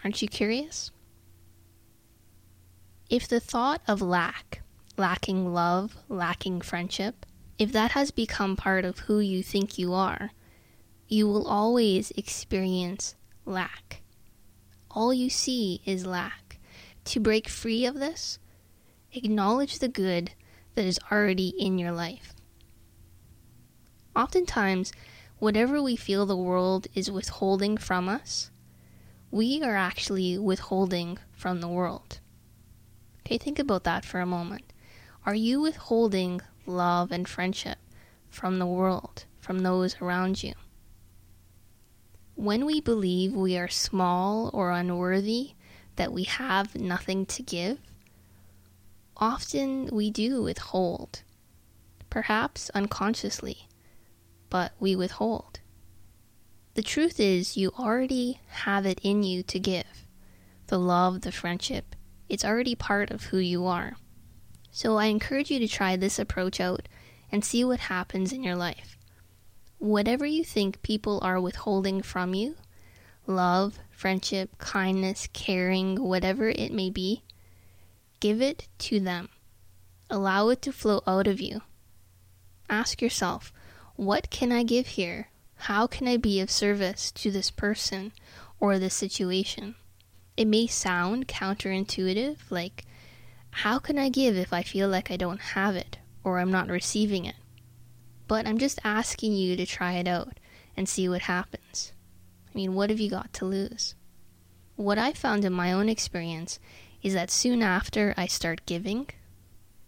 Aren't 0.03 0.21
you 0.21 0.27
curious? 0.27 0.91
If 3.09 3.27
the 3.27 3.39
thought 3.39 3.81
of 3.87 4.01
lack, 4.01 4.61
lacking 4.97 5.53
love, 5.53 5.95
lacking 6.09 6.61
friendship, 6.61 7.25
if 7.57 7.71
that 7.71 7.91
has 7.91 8.11
become 8.11 8.55
part 8.55 8.85
of 8.85 8.99
who 8.99 9.19
you 9.19 9.43
think 9.43 9.77
you 9.77 9.93
are, 9.93 10.31
you 11.07 11.27
will 11.27 11.47
always 11.47 12.11
experience 12.11 13.15
lack. 13.45 14.01
All 14.91 15.13
you 15.13 15.29
see 15.29 15.81
is 15.85 16.05
lack. 16.05 16.59
To 17.05 17.19
break 17.19 17.47
free 17.47 17.85
of 17.85 17.95
this, 17.95 18.39
acknowledge 19.13 19.79
the 19.79 19.87
good 19.87 20.31
that 20.73 20.85
is 20.85 20.99
already 21.11 21.49
in 21.49 21.77
your 21.77 21.91
life. 21.91 22.33
Oftentimes, 24.15 24.91
whatever 25.39 25.81
we 25.81 25.95
feel 25.95 26.25
the 26.25 26.37
world 26.37 26.87
is 26.93 27.11
withholding 27.11 27.77
from 27.77 28.07
us, 28.07 28.51
we 29.31 29.61
are 29.61 29.75
actually 29.75 30.37
withholding 30.37 31.17
from 31.33 31.59
the 31.59 31.67
world. 31.67 32.19
Okay, 33.19 33.37
think 33.37 33.59
about 33.59 33.83
that 33.83 34.05
for 34.05 34.19
a 34.19 34.25
moment. 34.25 34.71
Are 35.25 35.35
you 35.35 35.59
withholding 35.59 36.41
love 36.65 37.11
and 37.11 37.27
friendship 37.27 37.79
from 38.29 38.59
the 38.59 38.65
world, 38.65 39.25
from 39.39 39.59
those 39.59 39.99
around 40.01 40.43
you? 40.43 40.53
When 42.35 42.65
we 42.65 42.79
believe 42.81 43.33
we 43.33 43.57
are 43.57 43.67
small 43.67 44.49
or 44.53 44.71
unworthy, 44.71 45.51
that 45.95 46.11
we 46.11 46.23
have 46.23 46.75
nothing 46.75 47.25
to 47.25 47.41
give, 47.41 47.79
often 49.17 49.87
we 49.91 50.09
do 50.09 50.43
withhold, 50.43 51.23
perhaps 52.09 52.69
unconsciously 52.71 53.67
but 54.55 54.71
we 54.79 54.95
withhold. 54.95 55.59
The 56.75 56.81
truth 56.81 57.19
is, 57.19 57.57
you 57.57 57.73
already 57.77 58.39
have 58.47 58.85
it 58.85 59.01
in 59.03 59.21
you 59.21 59.43
to 59.43 59.59
give. 59.59 60.07
The 60.67 60.79
love, 60.79 61.23
the 61.23 61.33
friendship, 61.33 61.93
it's 62.29 62.45
already 62.45 62.73
part 62.73 63.11
of 63.11 63.23
who 63.23 63.37
you 63.37 63.65
are. 63.65 63.97
So 64.71 64.95
I 64.95 65.07
encourage 65.07 65.51
you 65.51 65.59
to 65.59 65.67
try 65.67 65.97
this 65.97 66.17
approach 66.17 66.61
out 66.61 66.87
and 67.29 67.43
see 67.43 67.65
what 67.65 67.91
happens 67.91 68.31
in 68.31 68.43
your 68.43 68.55
life. 68.55 68.97
Whatever 69.77 70.25
you 70.25 70.45
think 70.45 70.81
people 70.81 71.19
are 71.21 71.41
withholding 71.41 72.01
from 72.01 72.33
you 72.33 72.55
love, 73.27 73.77
friendship, 73.91 74.57
kindness, 74.57 75.27
caring, 75.33 76.01
whatever 76.01 76.47
it 76.47 76.71
may 76.71 76.89
be 76.89 77.23
give 78.21 78.41
it 78.41 78.69
to 78.77 79.01
them. 79.01 79.27
Allow 80.09 80.47
it 80.47 80.61
to 80.61 80.71
flow 80.71 81.01
out 81.05 81.27
of 81.27 81.41
you. 81.41 81.61
Ask 82.69 83.01
yourself, 83.01 83.51
what 83.95 84.29
can 84.29 84.51
I 84.51 84.63
give 84.63 84.87
here? 84.87 85.29
How 85.55 85.87
can 85.87 86.07
I 86.07 86.17
be 86.17 86.39
of 86.41 86.51
service 86.51 87.11
to 87.13 87.31
this 87.31 87.49
person 87.49 88.11
or 88.59 88.77
this 88.77 88.93
situation? 88.93 89.75
It 90.35 90.47
may 90.47 90.67
sound 90.67 91.27
counterintuitive, 91.27 92.37
like, 92.49 92.85
how 93.51 93.79
can 93.79 93.97
I 93.97 94.09
give 94.09 94.35
if 94.35 94.51
I 94.51 94.63
feel 94.63 94.89
like 94.89 95.09
I 95.09 95.15
don't 95.15 95.39
have 95.39 95.77
it 95.77 95.97
or 96.25 96.39
I'm 96.39 96.51
not 96.51 96.67
receiving 96.67 97.23
it? 97.23 97.35
But 98.27 98.45
I'm 98.45 98.57
just 98.57 98.79
asking 98.83 99.33
you 99.33 99.55
to 99.55 99.65
try 99.65 99.93
it 99.93 100.07
out 100.07 100.39
and 100.75 100.89
see 100.89 101.07
what 101.07 101.21
happens. 101.21 101.93
I 102.53 102.57
mean, 102.57 102.75
what 102.75 102.89
have 102.89 102.99
you 102.99 103.09
got 103.09 103.31
to 103.33 103.45
lose? 103.45 103.95
What 104.75 104.97
I 104.97 105.13
found 105.13 105.45
in 105.45 105.53
my 105.53 105.71
own 105.71 105.87
experience 105.87 106.59
is 107.01 107.13
that 107.13 107.31
soon 107.31 107.61
after 107.61 108.13
I 108.17 108.27
start 108.27 108.65
giving, 108.65 109.07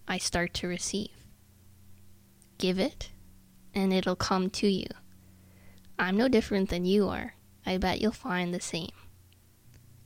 I 0.07 0.17
start 0.17 0.53
to 0.55 0.67
receive. 0.67 1.09
Give 2.57 2.79
it, 2.79 3.09
and 3.77 3.93
it'll 3.93 4.15
come 4.15 4.49
to 4.49 4.67
you. 4.67 4.87
I'm 5.99 6.17
no 6.17 6.27
different 6.27 6.69
than 6.69 6.83
you 6.83 7.07
are. 7.09 7.35
I 7.63 7.77
bet 7.77 8.01
you'll 8.01 8.11
find 8.11 8.51
the 8.51 8.59
same. 8.59 8.89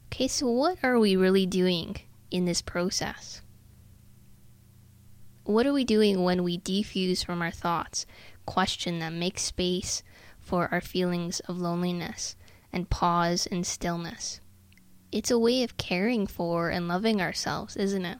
Okay, 0.07 0.27
so 0.27 0.47
what 0.47 0.79
are 0.83 0.99
we 0.99 1.15
really 1.15 1.45
doing 1.45 1.95
in 2.29 2.43
this 2.43 2.61
process? 2.61 3.41
What 5.45 5.65
are 5.65 5.71
we 5.71 5.85
doing 5.85 6.23
when 6.23 6.43
we 6.43 6.59
defuse 6.59 7.23
from 7.23 7.41
our 7.41 7.49
thoughts, 7.49 8.05
question 8.45 8.99
them, 8.99 9.19
make 9.19 9.39
space 9.39 10.03
for 10.37 10.67
our 10.69 10.81
feelings 10.81 11.39
of 11.41 11.57
loneliness, 11.57 12.35
and 12.73 12.89
pause 12.89 13.45
in 13.45 13.63
stillness? 13.63 14.41
It's 15.13 15.31
a 15.31 15.39
way 15.39 15.63
of 15.63 15.77
caring 15.77 16.27
for 16.27 16.69
and 16.69 16.89
loving 16.89 17.21
ourselves, 17.21 17.77
isn't 17.77 18.05
it? 18.05 18.17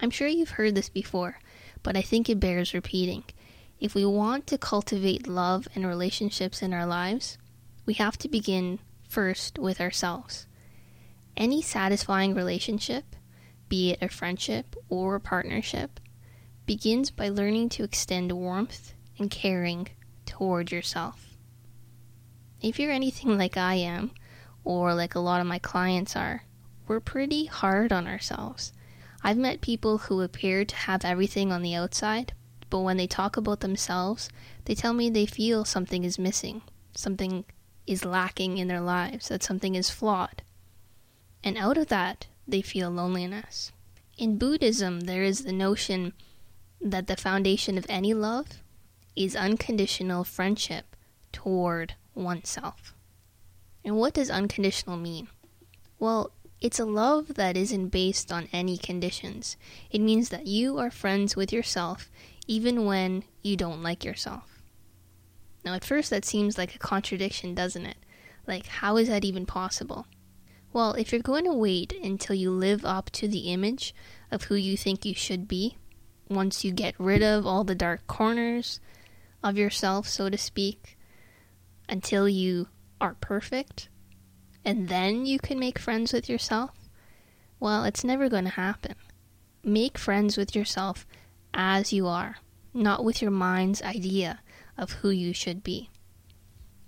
I'm 0.00 0.10
sure 0.10 0.28
you've 0.28 0.50
heard 0.50 0.74
this 0.74 0.88
before, 0.88 1.40
but 1.82 1.94
I 1.94 2.00
think 2.00 2.30
it 2.30 2.40
bears 2.40 2.72
repeating. 2.72 3.24
If 3.80 3.94
we 3.94 4.04
want 4.04 4.48
to 4.48 4.58
cultivate 4.58 5.28
love 5.28 5.68
and 5.74 5.86
relationships 5.86 6.62
in 6.62 6.74
our 6.74 6.86
lives, 6.86 7.38
we 7.86 7.94
have 7.94 8.18
to 8.18 8.28
begin 8.28 8.80
first 9.08 9.58
with 9.58 9.80
ourselves. 9.80 10.46
Any 11.36 11.62
satisfying 11.62 12.34
relationship, 12.34 13.14
be 13.68 13.92
it 13.92 14.02
a 14.02 14.08
friendship 14.08 14.74
or 14.88 15.14
a 15.14 15.20
partnership, 15.20 16.00
begins 16.66 17.12
by 17.12 17.28
learning 17.28 17.68
to 17.70 17.84
extend 17.84 18.32
warmth 18.32 18.94
and 19.16 19.30
caring 19.30 19.88
toward 20.26 20.72
yourself. 20.72 21.36
If 22.60 22.80
you're 22.80 22.90
anything 22.90 23.38
like 23.38 23.56
I 23.56 23.74
am, 23.74 24.10
or 24.64 24.92
like 24.92 25.14
a 25.14 25.20
lot 25.20 25.40
of 25.40 25.46
my 25.46 25.60
clients 25.60 26.16
are, 26.16 26.42
we're 26.88 26.98
pretty 26.98 27.46
hard 27.46 27.92
on 27.92 28.08
ourselves. 28.08 28.72
I've 29.22 29.38
met 29.38 29.60
people 29.60 29.98
who 29.98 30.20
appear 30.20 30.64
to 30.64 30.76
have 30.76 31.04
everything 31.04 31.52
on 31.52 31.62
the 31.62 31.76
outside, 31.76 32.32
but 32.70 32.80
when 32.80 32.96
they 32.96 33.06
talk 33.06 33.36
about 33.36 33.60
themselves, 33.60 34.28
they 34.64 34.74
tell 34.74 34.92
me 34.92 35.08
they 35.08 35.26
feel 35.26 35.64
something 35.64 36.04
is 36.04 36.18
missing, 36.18 36.62
something 36.94 37.44
is 37.86 38.04
lacking 38.04 38.58
in 38.58 38.68
their 38.68 38.80
lives, 38.80 39.28
that 39.28 39.42
something 39.42 39.74
is 39.74 39.90
flawed. 39.90 40.42
And 41.42 41.56
out 41.56 41.78
of 41.78 41.86
that, 41.88 42.26
they 42.46 42.62
feel 42.62 42.90
loneliness. 42.90 43.72
In 44.16 44.38
Buddhism, 44.38 45.00
there 45.00 45.22
is 45.22 45.44
the 45.44 45.52
notion 45.52 46.12
that 46.80 47.06
the 47.06 47.16
foundation 47.16 47.78
of 47.78 47.86
any 47.88 48.12
love 48.14 48.62
is 49.16 49.34
unconditional 49.34 50.24
friendship 50.24 50.96
toward 51.32 51.94
oneself. 52.14 52.94
And 53.84 53.96
what 53.96 54.14
does 54.14 54.30
unconditional 54.30 54.96
mean? 54.96 55.28
Well, 55.98 56.32
it's 56.60 56.80
a 56.80 56.84
love 56.84 57.34
that 57.34 57.56
isn't 57.56 57.88
based 57.88 58.32
on 58.32 58.48
any 58.52 58.76
conditions. 58.76 59.56
It 59.90 60.00
means 60.00 60.28
that 60.30 60.46
you 60.46 60.78
are 60.78 60.90
friends 60.90 61.36
with 61.36 61.52
yourself 61.52 62.10
even 62.48 62.86
when 62.86 63.22
you 63.42 63.56
don't 63.56 63.82
like 63.82 64.04
yourself. 64.04 64.60
Now, 65.64 65.74
at 65.74 65.84
first, 65.84 66.10
that 66.10 66.24
seems 66.24 66.58
like 66.58 66.74
a 66.74 66.78
contradiction, 66.78 67.54
doesn't 67.54 67.86
it? 67.86 67.98
Like, 68.46 68.66
how 68.66 68.96
is 68.96 69.08
that 69.08 69.24
even 69.24 69.46
possible? 69.46 70.06
Well, 70.72 70.94
if 70.94 71.12
you're 71.12 71.20
going 71.20 71.44
to 71.44 71.52
wait 71.52 71.92
until 71.92 72.34
you 72.34 72.50
live 72.50 72.84
up 72.84 73.10
to 73.10 73.28
the 73.28 73.52
image 73.52 73.94
of 74.30 74.44
who 74.44 74.54
you 74.54 74.76
think 74.76 75.04
you 75.04 75.14
should 75.14 75.46
be, 75.46 75.76
once 76.28 76.64
you 76.64 76.72
get 76.72 76.94
rid 76.98 77.22
of 77.22 77.46
all 77.46 77.64
the 77.64 77.74
dark 77.74 78.06
corners 78.06 78.80
of 79.42 79.58
yourself, 79.58 80.08
so 80.08 80.28
to 80.30 80.38
speak, 80.38 80.96
until 81.88 82.28
you 82.28 82.68
are 83.00 83.16
perfect, 83.20 83.88
and 84.64 84.88
then 84.88 85.26
you 85.26 85.38
can 85.38 85.58
make 85.58 85.78
friends 85.78 86.12
with 86.12 86.28
yourself? 86.28 86.70
Well, 87.60 87.84
it's 87.84 88.04
never 88.04 88.28
going 88.28 88.44
to 88.44 88.50
happen. 88.50 88.94
Make 89.62 89.98
friends 89.98 90.36
with 90.36 90.54
yourself 90.54 91.06
as 91.54 91.92
you 91.92 92.06
are, 92.06 92.36
not 92.74 93.04
with 93.04 93.22
your 93.22 93.30
mind's 93.30 93.82
idea 93.82 94.40
of 94.76 94.92
who 94.92 95.10
you 95.10 95.32
should 95.32 95.62
be. 95.62 95.90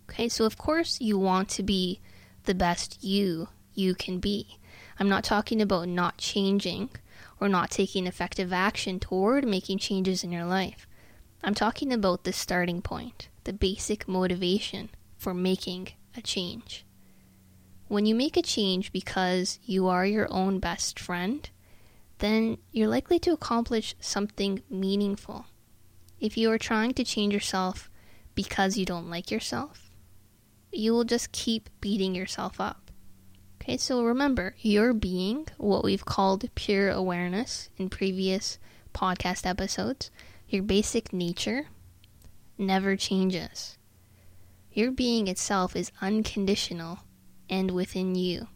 Okay, 0.08 0.28
so 0.28 0.44
of 0.44 0.58
course 0.58 1.00
you 1.00 1.18
want 1.18 1.48
to 1.50 1.62
be 1.62 2.00
the 2.44 2.54
best 2.54 3.02
you 3.02 3.48
you 3.74 3.94
can 3.94 4.18
be. 4.18 4.58
I'm 4.98 5.08
not 5.08 5.24
talking 5.24 5.62
about 5.62 5.88
not 5.88 6.18
changing 6.18 6.90
or 7.40 7.48
not 7.48 7.70
taking 7.70 8.06
effective 8.06 8.52
action 8.52 9.00
toward 9.00 9.46
making 9.46 9.78
changes 9.78 10.22
in 10.22 10.32
your 10.32 10.44
life. 10.44 10.86
I'm 11.42 11.54
talking 11.54 11.92
about 11.92 12.24
the 12.24 12.32
starting 12.32 12.82
point, 12.82 13.28
the 13.44 13.52
basic 13.52 14.06
motivation 14.06 14.90
for 15.16 15.32
making 15.32 15.88
a 16.16 16.20
change. 16.20 16.84
When 17.88 18.04
you 18.04 18.14
make 18.14 18.36
a 18.36 18.42
change 18.42 18.92
because 18.92 19.58
you 19.64 19.88
are 19.88 20.04
your 20.04 20.30
own 20.30 20.58
best 20.58 20.98
friend, 20.98 21.48
then 22.20 22.58
you're 22.72 22.88
likely 22.88 23.18
to 23.18 23.32
accomplish 23.32 23.94
something 24.00 24.62
meaningful. 24.70 25.46
If 26.20 26.36
you 26.36 26.50
are 26.50 26.58
trying 26.58 26.94
to 26.94 27.04
change 27.04 27.34
yourself 27.34 27.90
because 28.34 28.76
you 28.76 28.84
don't 28.86 29.10
like 29.10 29.30
yourself, 29.30 29.90
you 30.72 30.92
will 30.92 31.04
just 31.04 31.32
keep 31.32 31.68
beating 31.80 32.14
yourself 32.14 32.60
up. 32.60 32.90
Okay, 33.60 33.76
so 33.76 34.04
remember, 34.04 34.54
your 34.58 34.94
being, 34.94 35.46
what 35.58 35.84
we've 35.84 36.04
called 36.04 36.48
pure 36.54 36.90
awareness 36.90 37.68
in 37.76 37.90
previous 37.90 38.58
podcast 38.94 39.46
episodes, 39.46 40.10
your 40.48 40.62
basic 40.62 41.12
nature, 41.12 41.66
never 42.56 42.96
changes. 42.96 43.76
Your 44.72 44.90
being 44.90 45.26
itself 45.28 45.74
is 45.74 45.92
unconditional 46.00 47.00
and 47.48 47.70
within 47.72 48.14
you. 48.14 48.48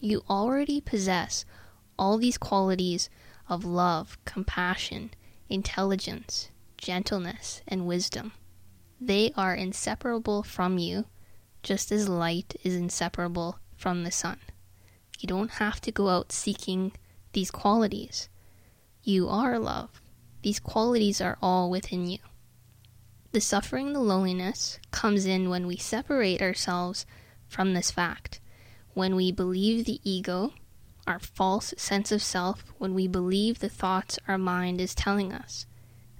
You 0.00 0.22
already 0.28 0.80
possess 0.80 1.44
all 2.00 2.16
these 2.16 2.38
qualities 2.38 3.10
of 3.46 3.62
love, 3.62 4.16
compassion, 4.24 5.10
intelligence, 5.50 6.50
gentleness, 6.78 7.60
and 7.68 7.86
wisdom. 7.86 8.32
They 8.98 9.32
are 9.36 9.54
inseparable 9.54 10.42
from 10.42 10.78
you, 10.78 11.04
just 11.62 11.92
as 11.92 12.08
light 12.08 12.56
is 12.64 12.74
inseparable 12.74 13.58
from 13.76 14.02
the 14.02 14.10
sun. 14.10 14.38
You 15.18 15.26
don't 15.26 15.50
have 15.52 15.82
to 15.82 15.92
go 15.92 16.08
out 16.08 16.32
seeking 16.32 16.92
these 17.34 17.50
qualities. 17.50 18.30
You 19.02 19.28
are 19.28 19.58
love. 19.58 20.00
These 20.42 20.58
qualities 20.58 21.20
are 21.20 21.36
all 21.42 21.70
within 21.70 22.06
you. 22.06 22.18
The 23.32 23.42
suffering, 23.42 23.92
the 23.92 24.00
loneliness, 24.00 24.78
comes 24.90 25.26
in 25.26 25.50
when 25.50 25.66
we 25.66 25.76
separate 25.76 26.40
ourselves 26.40 27.04
from 27.46 27.74
this 27.74 27.90
fact. 27.90 28.40
When 28.94 29.14
we 29.14 29.30
believe 29.32 29.84
the 29.84 30.00
ego, 30.02 30.54
our 31.06 31.18
false 31.18 31.74
sense 31.76 32.12
of 32.12 32.22
self, 32.22 32.64
when 32.78 32.94
we 32.94 33.06
believe 33.08 33.58
the 33.58 33.68
thoughts 33.68 34.18
our 34.28 34.38
mind 34.38 34.80
is 34.80 34.94
telling 34.94 35.32
us. 35.32 35.66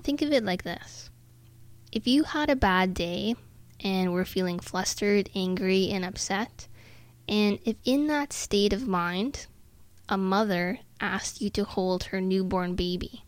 Think 0.03 0.23
of 0.23 0.33
it 0.33 0.45
like 0.45 0.63
this 0.63 1.11
if 1.93 2.07
you 2.07 2.25
had 2.25 2.49
a 2.49 2.57
bad 2.57 2.95
day 2.95 3.35
and 3.81 4.13
were 4.13 4.25
feeling 4.25 4.59
flustered, 4.59 5.29
angry, 5.35 5.91
and 5.91 6.05
upset, 6.05 6.69
and 7.29 7.59
if 7.65 7.77
in 7.85 8.07
that 8.07 8.33
state 8.33 8.73
of 8.73 8.87
mind 8.87 9.47
a 10.09 10.17
mother 10.17 10.81
asked 11.01 11.41
you 11.41 11.51
to 11.51 11.65
hold 11.65 12.05
her 12.05 12.21
newborn 12.21 12.75
baby, 12.75 13.25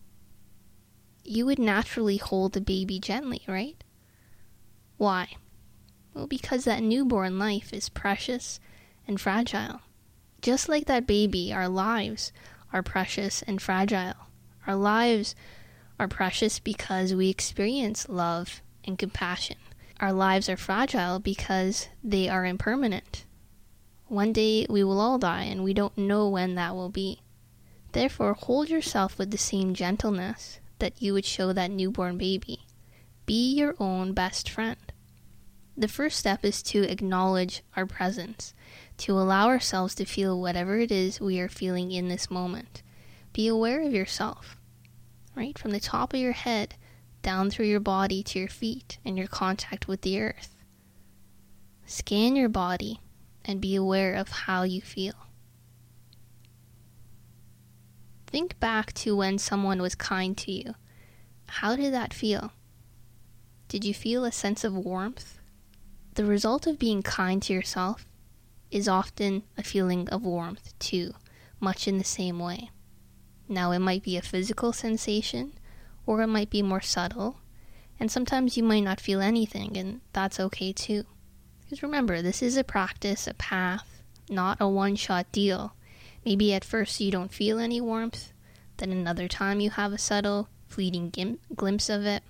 you 1.24 1.46
would 1.46 1.58
naturally 1.58 2.16
hold 2.16 2.52
the 2.52 2.60
baby 2.60 2.98
gently, 2.98 3.42
right? 3.46 3.82
Why? 4.96 5.28
Well, 6.14 6.26
because 6.26 6.64
that 6.64 6.82
newborn 6.82 7.38
life 7.38 7.72
is 7.72 7.88
precious 7.88 8.60
and 9.06 9.20
fragile. 9.20 9.80
Just 10.42 10.68
like 10.68 10.86
that 10.86 11.06
baby, 11.06 11.52
our 11.52 11.68
lives 11.68 12.32
are 12.72 12.82
precious 12.82 13.42
and 13.42 13.62
fragile. 13.62 14.14
Our 14.66 14.74
lives 14.74 15.36
are 16.00 16.08
precious 16.08 16.58
because 16.58 17.14
we 17.14 17.28
experience 17.28 18.08
love 18.08 18.60
and 18.84 18.98
compassion. 18.98 19.56
Our 20.00 20.12
lives 20.12 20.48
are 20.48 20.56
fragile 20.56 21.20
because 21.20 21.88
they 22.02 22.28
are 22.28 22.44
impermanent. 22.44 23.24
One 24.08 24.32
day 24.32 24.66
we 24.68 24.82
will 24.82 25.00
all 25.00 25.18
die, 25.18 25.44
and 25.44 25.62
we 25.62 25.72
don't 25.72 25.96
know 25.96 26.28
when 26.28 26.56
that 26.56 26.74
will 26.74 26.90
be. 26.90 27.22
Therefore, 27.92 28.34
hold 28.34 28.68
yourself 28.68 29.18
with 29.18 29.30
the 29.30 29.38
same 29.38 29.74
gentleness 29.74 30.58
that 30.80 31.00
you 31.00 31.12
would 31.12 31.24
show 31.24 31.52
that 31.52 31.70
newborn 31.70 32.18
baby. 32.18 32.66
Be 33.26 33.54
your 33.54 33.76
own 33.78 34.12
best 34.12 34.50
friend. 34.50 34.76
The 35.76 35.88
first 35.88 36.18
step 36.18 36.44
is 36.44 36.62
to 36.64 36.82
acknowledge 36.82 37.62
our 37.76 37.86
presence, 37.86 38.54
to 38.98 39.18
allow 39.18 39.48
ourselves 39.48 39.94
to 39.96 40.04
feel 40.04 40.40
whatever 40.40 40.78
it 40.78 40.92
is 40.92 41.20
we 41.20 41.40
are 41.40 41.48
feeling 41.48 41.90
in 41.90 42.08
this 42.08 42.30
moment. 42.30 42.82
Be 43.32 43.48
aware 43.48 43.82
of 43.82 43.92
yourself, 43.92 44.56
right? 45.34 45.58
From 45.58 45.70
the 45.70 45.80
top 45.80 46.12
of 46.12 46.20
your 46.20 46.32
head 46.32 46.74
down 47.22 47.50
through 47.50 47.66
your 47.66 47.80
body 47.80 48.22
to 48.22 48.38
your 48.38 48.48
feet 48.48 48.98
and 49.04 49.16
your 49.16 49.28
contact 49.28 49.88
with 49.88 50.02
the 50.02 50.20
earth. 50.20 50.54
Scan 51.86 52.36
your 52.36 52.48
body 52.48 53.00
and 53.44 53.60
be 53.60 53.74
aware 53.74 54.14
of 54.14 54.28
how 54.28 54.62
you 54.62 54.80
feel. 54.80 55.14
Think 58.26 58.58
back 58.60 58.92
to 58.94 59.16
when 59.16 59.38
someone 59.38 59.82
was 59.82 59.94
kind 59.94 60.36
to 60.38 60.52
you. 60.52 60.74
How 61.46 61.76
did 61.76 61.92
that 61.92 62.14
feel? 62.14 62.52
Did 63.68 63.84
you 63.84 63.92
feel 63.92 64.24
a 64.24 64.32
sense 64.32 64.64
of 64.64 64.74
warmth? 64.74 65.38
The 66.14 66.24
result 66.24 66.66
of 66.66 66.78
being 66.78 67.02
kind 67.02 67.42
to 67.42 67.52
yourself 67.52 68.06
is 68.72 68.88
often 68.88 69.42
a 69.58 69.62
feeling 69.62 70.08
of 70.08 70.24
warmth, 70.24 70.76
too, 70.78 71.14
much 71.60 71.86
in 71.86 71.98
the 71.98 72.04
same 72.04 72.38
way. 72.38 72.70
Now, 73.48 73.70
it 73.70 73.80
might 73.80 74.02
be 74.02 74.16
a 74.16 74.22
physical 74.22 74.72
sensation, 74.72 75.52
or 76.06 76.22
it 76.22 76.26
might 76.26 76.48
be 76.50 76.62
more 76.62 76.80
subtle, 76.80 77.36
and 78.00 78.10
sometimes 78.10 78.56
you 78.56 78.62
might 78.62 78.80
not 78.80 79.00
feel 79.00 79.20
anything, 79.20 79.76
and 79.76 80.00
that's 80.12 80.40
okay 80.40 80.72
too. 80.72 81.04
Because 81.60 81.82
remember, 81.82 82.22
this 82.22 82.42
is 82.42 82.56
a 82.56 82.64
practice, 82.64 83.26
a 83.26 83.34
path, 83.34 84.02
not 84.30 84.60
a 84.60 84.68
one 84.68 84.96
shot 84.96 85.30
deal. 85.32 85.74
Maybe 86.24 86.54
at 86.54 86.64
first 86.64 87.00
you 87.00 87.10
don't 87.10 87.32
feel 87.32 87.58
any 87.58 87.80
warmth, 87.80 88.32
then 88.78 88.90
another 88.90 89.28
time 89.28 89.60
you 89.60 89.70
have 89.70 89.92
a 89.92 89.98
subtle 89.98 90.48
fleeting 90.66 91.10
gim- 91.10 91.38
glimpse 91.54 91.90
of 91.90 92.06
it. 92.06 92.22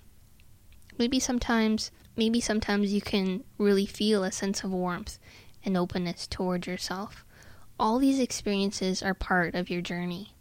Maybe 0.98 1.20
sometimes, 1.20 1.90
maybe 2.16 2.40
sometimes 2.40 2.92
you 2.92 3.00
can 3.00 3.44
really 3.58 3.86
feel 3.86 4.24
a 4.24 4.32
sense 4.32 4.64
of 4.64 4.72
warmth 4.72 5.18
and 5.64 5.76
openness 5.76 6.26
towards 6.26 6.66
yourself. 6.66 7.24
All 7.78 7.98
these 7.98 8.18
experiences 8.18 9.02
are 9.02 9.14
part 9.14 9.54
of 9.54 9.70
your 9.70 9.80
journey. 9.80 10.34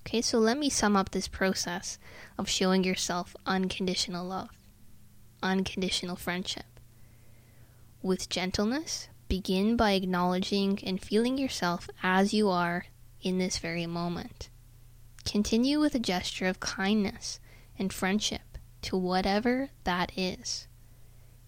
Okay, 0.00 0.22
so 0.22 0.38
let 0.38 0.58
me 0.58 0.70
sum 0.70 0.96
up 0.96 1.10
this 1.10 1.28
process 1.28 1.98
of 2.38 2.48
showing 2.48 2.82
yourself 2.82 3.36
unconditional 3.46 4.26
love, 4.26 4.50
unconditional 5.42 6.16
friendship. 6.16 6.64
With 8.02 8.28
gentleness, 8.28 9.08
begin 9.28 9.76
by 9.76 9.92
acknowledging 9.92 10.78
and 10.84 11.02
feeling 11.02 11.36
yourself 11.36 11.90
as 12.02 12.32
you 12.32 12.48
are 12.48 12.86
in 13.20 13.38
this 13.38 13.58
very 13.58 13.86
moment. 13.86 14.48
Continue 15.24 15.78
with 15.78 15.94
a 15.94 16.00
gesture 16.00 16.46
of 16.46 16.60
kindness 16.60 17.38
and 17.78 17.92
friendship 17.92 18.56
to 18.82 18.96
whatever 18.96 19.68
that 19.84 20.10
is. 20.16 20.66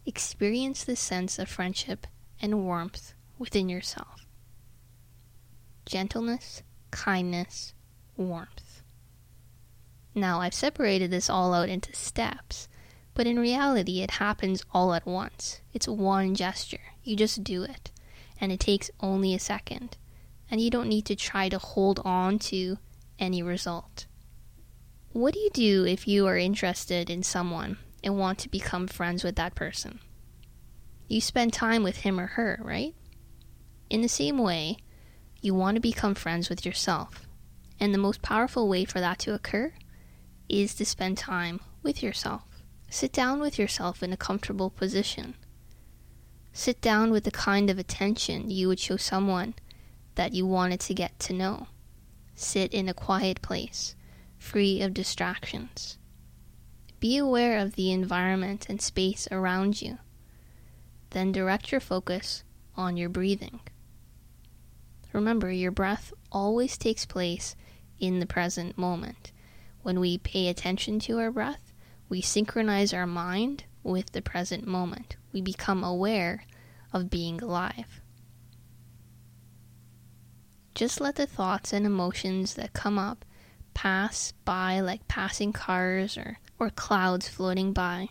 Experience 0.05 0.85
this 0.85 1.01
sense 1.01 1.39
of 1.39 1.49
friendship 1.49 2.07
and 2.41 2.65
warmth 2.65 3.15
within 3.39 3.69
yourself. 3.69 4.27
Gentleness, 5.87 6.63
kindness, 6.91 7.75
warmth. 8.17 8.83
Now, 10.15 10.41
I've 10.41 10.55
separated 10.55 11.11
this 11.11 11.31
all 11.31 11.55
out 11.55 11.69
into 11.69 11.95
steps, 11.95 12.69
but 13.15 13.27
in 13.27 13.39
reality, 13.39 14.01
it 14.01 14.13
happens 14.13 14.63
all 14.73 14.93
at 14.95 15.07
once. 15.07 15.61
It's 15.73 15.89
one 15.89 16.35
gesture. 16.35 16.81
You 17.03 17.17
just 17.17 17.45
do 17.45 17.63
it, 17.63 17.91
and 18.41 18.51
it 18.51 18.61
takes 18.61 18.91
only 19.01 19.35
a 19.35 19.39
second, 19.39 19.97
and 20.51 20.61
you 20.61 20.71
don't 20.71 20.89
need 20.89 21.07
to 21.07 21.17
try 21.17 21.49
to 21.49 21.59
hold 21.59 22.01
on 22.05 22.39
to 22.41 22.79
any 23.19 23.43
result. 23.43 24.07
What 25.13 25.35
do 25.35 25.41
you 25.41 25.51
do 25.53 25.87
if 25.87 26.07
you 26.07 26.27
are 26.27 26.37
interested 26.37 27.11
in 27.11 27.23
someone 27.23 27.79
and 28.03 28.19
want 28.19 28.39
to 28.41 28.49
become 28.49 28.87
friends 28.87 29.25
with 29.25 29.37
that 29.37 29.55
person? 29.55 30.01
You 31.11 31.21
spend 31.21 31.53
time 31.53 31.83
with 31.83 32.03
him 32.03 32.21
or 32.21 32.29
her, 32.29 32.61
right? 32.63 32.95
In 33.91 34.01
the 34.01 34.09
same 34.09 34.39
way, 34.39 34.77
you 35.41 35.57
want 35.57 35.75
to 35.75 35.81
become 35.81 36.15
friends 36.15 36.49
with 36.49 36.65
yourself. 36.65 37.27
And 37.81 37.93
the 37.93 37.99
most 37.99 38.23
powerful 38.23 38.69
way 38.69 38.85
for 38.85 39.01
that 39.01 39.19
to 39.21 39.35
occur 39.35 39.73
is 40.49 40.73
to 40.75 40.85
spend 40.87 41.19
time 41.19 41.59
with 41.83 42.01
yourself. 42.01 42.63
Sit 42.91 43.13
down 43.13 43.41
with 43.41 43.59
yourself 43.59 44.05
in 44.05 44.13
a 44.13 44.17
comfortable 44.17 44.71
position. 44.71 45.35
Sit 46.53 46.81
down 46.81 47.11
with 47.11 47.25
the 47.25 47.33
kind 47.33 47.71
of 47.71 47.79
attention 47.81 48.49
you 48.49 48.69
would 48.69 48.79
show 48.79 48.97
someone 48.97 49.55
that 50.15 50.33
you 50.33 50.47
wanted 50.47 50.79
to 50.79 50.95
get 50.95 51.19
to 51.19 51.33
know. 51.33 51.67
Sit 52.37 52.73
in 52.73 52.89
a 52.89 52.95
quiet 52.95 53.43
place 53.43 53.97
free 54.39 54.81
of 54.81 54.95
distractions. 54.95 55.99
Be 57.01 57.17
aware 57.17 57.59
of 57.59 57.75
the 57.75 57.91
environment 57.91 58.67
and 58.69 58.81
space 58.81 59.27
around 59.33 59.83
you. 59.83 59.99
Then 61.11 61.33
direct 61.33 61.73
your 61.73 61.81
focus 61.81 62.45
on 62.77 62.97
your 62.97 63.09
breathing. 63.09 63.61
Remember, 65.13 65.51
your 65.51 65.73
breath 65.73 66.13
always 66.31 66.79
takes 66.79 67.05
place 67.05 67.57
in 67.99 68.21
the 68.21 68.27
present 68.27 68.79
moment. 68.79 69.33
When 69.83 69.99
we 69.99 70.19
pay 70.19 70.49
attention 70.49 71.01
to 71.01 71.19
our 71.19 71.31
breath, 71.31 71.73
we 72.09 72.21
synchronize 72.21 72.93
our 72.93 73.07
mind 73.07 73.65
with 73.83 74.13
the 74.13 74.23
present 74.23 74.67
moment. 74.67 75.17
We 75.33 75.41
become 75.41 75.83
aware 75.83 76.45
of 76.93 77.11
being 77.11 77.43
alive. 77.43 78.01
Just 80.75 81.01
let 81.01 81.17
the 81.17 81.27
thoughts 81.27 81.73
and 81.73 81.85
emotions 81.85 82.55
that 82.55 82.73
come 82.73 82.99
up 82.99 83.25
pass 83.75 84.33
by 84.45 84.81
like 84.81 85.09
passing 85.09 85.53
cars 85.53 86.17
or, 86.17 86.39
or 86.59 86.71
clouds 86.71 87.29
floating 87.29 87.73
by. 87.73 88.09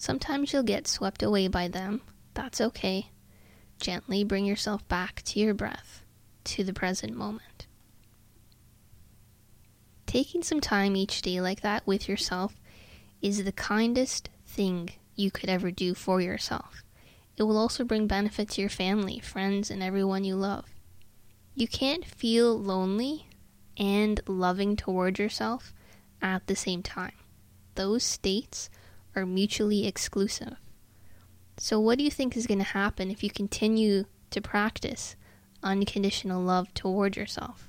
Sometimes 0.00 0.50
you'll 0.50 0.62
get 0.62 0.88
swept 0.88 1.22
away 1.22 1.46
by 1.46 1.68
them. 1.68 2.00
That's 2.32 2.58
okay. 2.58 3.10
Gently 3.78 4.24
bring 4.24 4.46
yourself 4.46 4.88
back 4.88 5.20
to 5.24 5.38
your 5.38 5.52
breath, 5.52 6.06
to 6.44 6.64
the 6.64 6.72
present 6.72 7.14
moment. 7.14 7.66
Taking 10.06 10.42
some 10.42 10.62
time 10.62 10.96
each 10.96 11.20
day 11.20 11.42
like 11.42 11.60
that 11.60 11.86
with 11.86 12.08
yourself 12.08 12.58
is 13.20 13.44
the 13.44 13.52
kindest 13.52 14.30
thing 14.46 14.88
you 15.16 15.30
could 15.30 15.50
ever 15.50 15.70
do 15.70 15.92
for 15.92 16.18
yourself. 16.18 16.82
It 17.36 17.42
will 17.42 17.58
also 17.58 17.84
bring 17.84 18.06
benefit 18.06 18.48
to 18.52 18.62
your 18.62 18.70
family, 18.70 19.18
friends, 19.18 19.70
and 19.70 19.82
everyone 19.82 20.24
you 20.24 20.34
love. 20.34 20.64
You 21.54 21.68
can't 21.68 22.06
feel 22.06 22.58
lonely 22.58 23.28
and 23.76 24.18
loving 24.26 24.76
towards 24.76 25.20
yourself 25.20 25.74
at 26.22 26.46
the 26.46 26.56
same 26.56 26.82
time. 26.82 27.12
Those 27.74 28.02
states 28.02 28.70
are 29.14 29.26
mutually 29.26 29.86
exclusive. 29.86 30.56
So, 31.56 31.78
what 31.78 31.98
do 31.98 32.04
you 32.04 32.10
think 32.10 32.36
is 32.36 32.46
going 32.46 32.58
to 32.58 32.64
happen 32.64 33.10
if 33.10 33.22
you 33.22 33.30
continue 33.30 34.04
to 34.30 34.40
practice 34.40 35.16
unconditional 35.62 36.42
love 36.42 36.72
toward 36.74 37.16
yourself? 37.16 37.68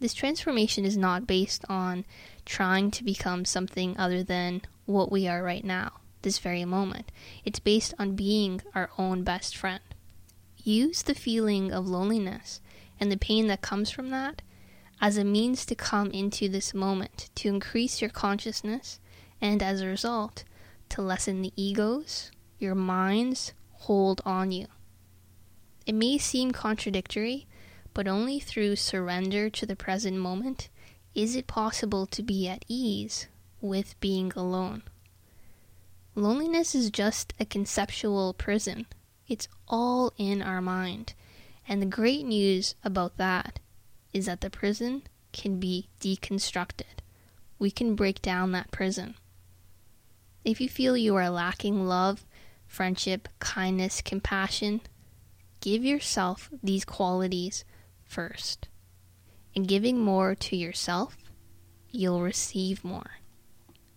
This 0.00 0.14
transformation 0.14 0.84
is 0.84 0.96
not 0.96 1.26
based 1.26 1.64
on 1.68 2.04
trying 2.44 2.90
to 2.92 3.04
become 3.04 3.44
something 3.44 3.96
other 3.98 4.22
than 4.22 4.62
what 4.86 5.10
we 5.10 5.26
are 5.26 5.42
right 5.42 5.64
now, 5.64 6.00
this 6.22 6.38
very 6.38 6.64
moment. 6.64 7.10
It's 7.44 7.58
based 7.58 7.94
on 7.98 8.14
being 8.14 8.62
our 8.74 8.90
own 8.96 9.24
best 9.24 9.56
friend. 9.56 9.82
Use 10.56 11.02
the 11.02 11.14
feeling 11.14 11.72
of 11.72 11.88
loneliness 11.88 12.60
and 13.00 13.10
the 13.10 13.16
pain 13.16 13.48
that 13.48 13.60
comes 13.60 13.90
from 13.90 14.10
that 14.10 14.42
as 15.00 15.16
a 15.16 15.24
means 15.24 15.64
to 15.66 15.74
come 15.74 16.10
into 16.10 16.48
this 16.48 16.74
moment, 16.74 17.30
to 17.36 17.48
increase 17.48 18.00
your 18.00 18.10
consciousness, 18.10 18.98
and 19.40 19.62
as 19.62 19.80
a 19.80 19.86
result, 19.86 20.44
to 20.88 21.02
lessen 21.02 21.42
the 21.42 21.52
egos 21.56 22.30
your 22.58 22.74
minds 22.74 23.52
hold 23.72 24.20
on 24.24 24.50
you. 24.50 24.66
It 25.86 25.94
may 25.94 26.18
seem 26.18 26.50
contradictory, 26.50 27.46
but 27.94 28.08
only 28.08 28.40
through 28.40 28.76
surrender 28.76 29.48
to 29.50 29.66
the 29.66 29.76
present 29.76 30.16
moment 30.16 30.68
is 31.14 31.34
it 31.34 31.46
possible 31.46 32.06
to 32.06 32.22
be 32.22 32.48
at 32.48 32.64
ease 32.68 33.26
with 33.60 33.98
being 34.00 34.32
alone. 34.36 34.82
Loneliness 36.14 36.74
is 36.74 36.90
just 36.90 37.32
a 37.40 37.44
conceptual 37.44 38.34
prison. 38.34 38.86
It's 39.28 39.48
all 39.68 40.12
in 40.18 40.42
our 40.42 40.60
mind. 40.60 41.14
And 41.66 41.80
the 41.80 41.86
great 41.86 42.24
news 42.24 42.74
about 42.82 43.16
that 43.18 43.60
is 44.12 44.26
that 44.26 44.40
the 44.40 44.50
prison 44.50 45.02
can 45.32 45.60
be 45.60 45.88
deconstructed. 46.00 47.02
We 47.58 47.70
can 47.70 47.94
break 47.94 48.22
down 48.22 48.52
that 48.52 48.70
prison. 48.70 49.14
If 50.48 50.62
you 50.62 50.68
feel 50.70 50.96
you 50.96 51.14
are 51.16 51.28
lacking 51.28 51.86
love, 51.86 52.24
friendship, 52.66 53.28
kindness, 53.38 54.00
compassion, 54.00 54.80
give 55.60 55.84
yourself 55.84 56.48
these 56.62 56.86
qualities 56.86 57.66
first. 58.02 58.66
In 59.52 59.64
giving 59.64 60.00
more 60.00 60.34
to 60.34 60.56
yourself, 60.56 61.18
you'll 61.90 62.22
receive 62.22 62.82
more. 62.82 63.18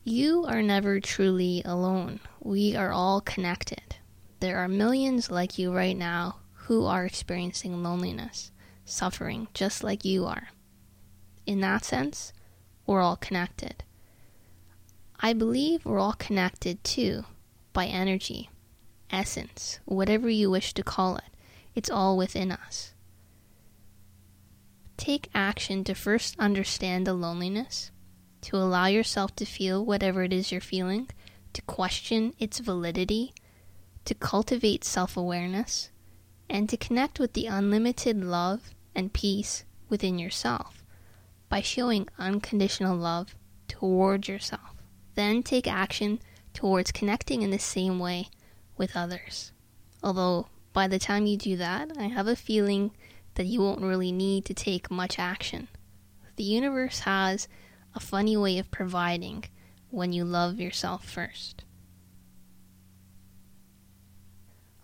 You 0.03 0.43
are 0.45 0.61
never 0.61 0.99
truly 0.99 1.61
alone. 1.63 2.19
We 2.41 2.75
are 2.75 2.91
all 2.91 3.21
connected. 3.21 3.95
There 4.41 4.57
are 4.57 4.67
millions 4.67 5.31
like 5.31 5.57
you 5.57 5.73
right 5.73 5.95
now 5.95 6.39
who 6.65 6.83
are 6.83 7.05
experiencing 7.05 7.81
loneliness, 7.81 8.51
suffering, 8.83 9.47
just 9.53 9.85
like 9.85 10.03
you 10.03 10.25
are. 10.25 10.49
In 11.45 11.61
that 11.61 11.85
sense, 11.85 12.33
we're 12.85 12.99
all 12.99 13.15
connected. 13.15 13.85
I 15.23 15.33
believe 15.33 15.85
we're 15.85 15.99
all 15.99 16.13
connected 16.13 16.83
too 16.83 17.25
by 17.73 17.85
energy, 17.85 18.49
essence, 19.11 19.79
whatever 19.85 20.27
you 20.27 20.49
wish 20.49 20.73
to 20.73 20.83
call 20.83 21.17
it. 21.17 21.25
It's 21.75 21.91
all 21.91 22.17
within 22.17 22.51
us. 22.51 22.95
Take 24.97 25.29
action 25.35 25.83
to 25.83 25.93
first 25.93 26.39
understand 26.39 27.05
the 27.05 27.13
loneliness, 27.13 27.91
to 28.41 28.57
allow 28.57 28.87
yourself 28.87 29.35
to 29.35 29.45
feel 29.45 29.85
whatever 29.85 30.23
it 30.23 30.33
is 30.33 30.51
you're 30.51 30.59
feeling, 30.59 31.07
to 31.53 31.61
question 31.63 32.33
its 32.39 32.57
validity, 32.57 33.33
to 34.05 34.15
cultivate 34.15 34.83
self 34.83 35.15
awareness, 35.15 35.91
and 36.49 36.67
to 36.67 36.77
connect 36.77 37.19
with 37.19 37.33
the 37.33 37.45
unlimited 37.45 38.23
love 38.23 38.73
and 38.95 39.13
peace 39.13 39.65
within 39.87 40.17
yourself 40.17 40.83
by 41.47 41.61
showing 41.61 42.07
unconditional 42.17 42.97
love 42.97 43.35
towards 43.67 44.27
yourself. 44.27 44.70
Then 45.15 45.43
take 45.43 45.67
action 45.67 46.19
towards 46.53 46.91
connecting 46.91 47.41
in 47.41 47.51
the 47.51 47.59
same 47.59 47.99
way 47.99 48.29
with 48.77 48.95
others. 48.95 49.51
Although, 50.03 50.47
by 50.73 50.87
the 50.87 50.99
time 50.99 51.25
you 51.25 51.37
do 51.37 51.57
that, 51.57 51.91
I 51.97 52.03
have 52.03 52.27
a 52.27 52.35
feeling 52.35 52.91
that 53.35 53.45
you 53.45 53.61
won't 53.61 53.81
really 53.81 54.11
need 54.11 54.45
to 54.45 54.53
take 54.53 54.91
much 54.91 55.19
action. 55.19 55.67
The 56.35 56.43
universe 56.43 57.01
has 57.01 57.47
a 57.93 57.99
funny 57.99 58.35
way 58.37 58.57
of 58.57 58.71
providing 58.71 59.45
when 59.89 60.13
you 60.13 60.23
love 60.23 60.59
yourself 60.59 61.05
first. 61.05 61.63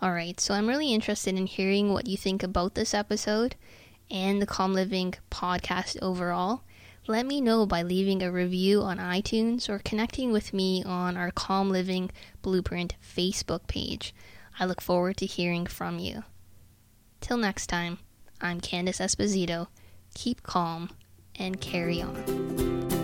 Alright, 0.01 0.39
so 0.39 0.53
I'm 0.53 0.67
really 0.67 0.93
interested 0.93 1.35
in 1.35 1.47
hearing 1.47 1.91
what 1.91 2.07
you 2.07 2.17
think 2.17 2.43
about 2.43 2.75
this 2.75 2.93
episode 2.93 3.55
and 4.11 4.41
the 4.41 4.45
Calm 4.45 4.73
Living 4.73 5.15
podcast 5.31 5.97
overall. 6.01 6.61
Let 7.07 7.25
me 7.25 7.39
know 7.39 7.65
by 7.65 7.83
leaving 7.83 8.21
a 8.21 8.31
review 8.31 8.81
on 8.81 8.97
iTunes 8.97 9.69
or 9.69 9.79
connecting 9.79 10.33
with 10.33 10.53
me 10.53 10.83
on 10.83 11.15
our 11.15 11.31
Calm 11.31 11.69
Living 11.69 12.11
Blueprint 12.41 12.95
Facebook 13.01 13.65
page. 13.67 14.13
I 14.59 14.65
look 14.65 14.81
forward 14.81 15.15
to 15.17 15.25
hearing 15.25 15.65
from 15.67 15.99
you. 15.99 16.23
Till 17.21 17.37
next 17.37 17.67
time, 17.67 17.99
I'm 18.41 18.59
Candice 18.59 18.99
Esposito. 18.99 19.67
Keep 20.15 20.43
calm 20.43 20.89
and 21.35 21.61
carry 21.61 22.01
on. 22.01 22.96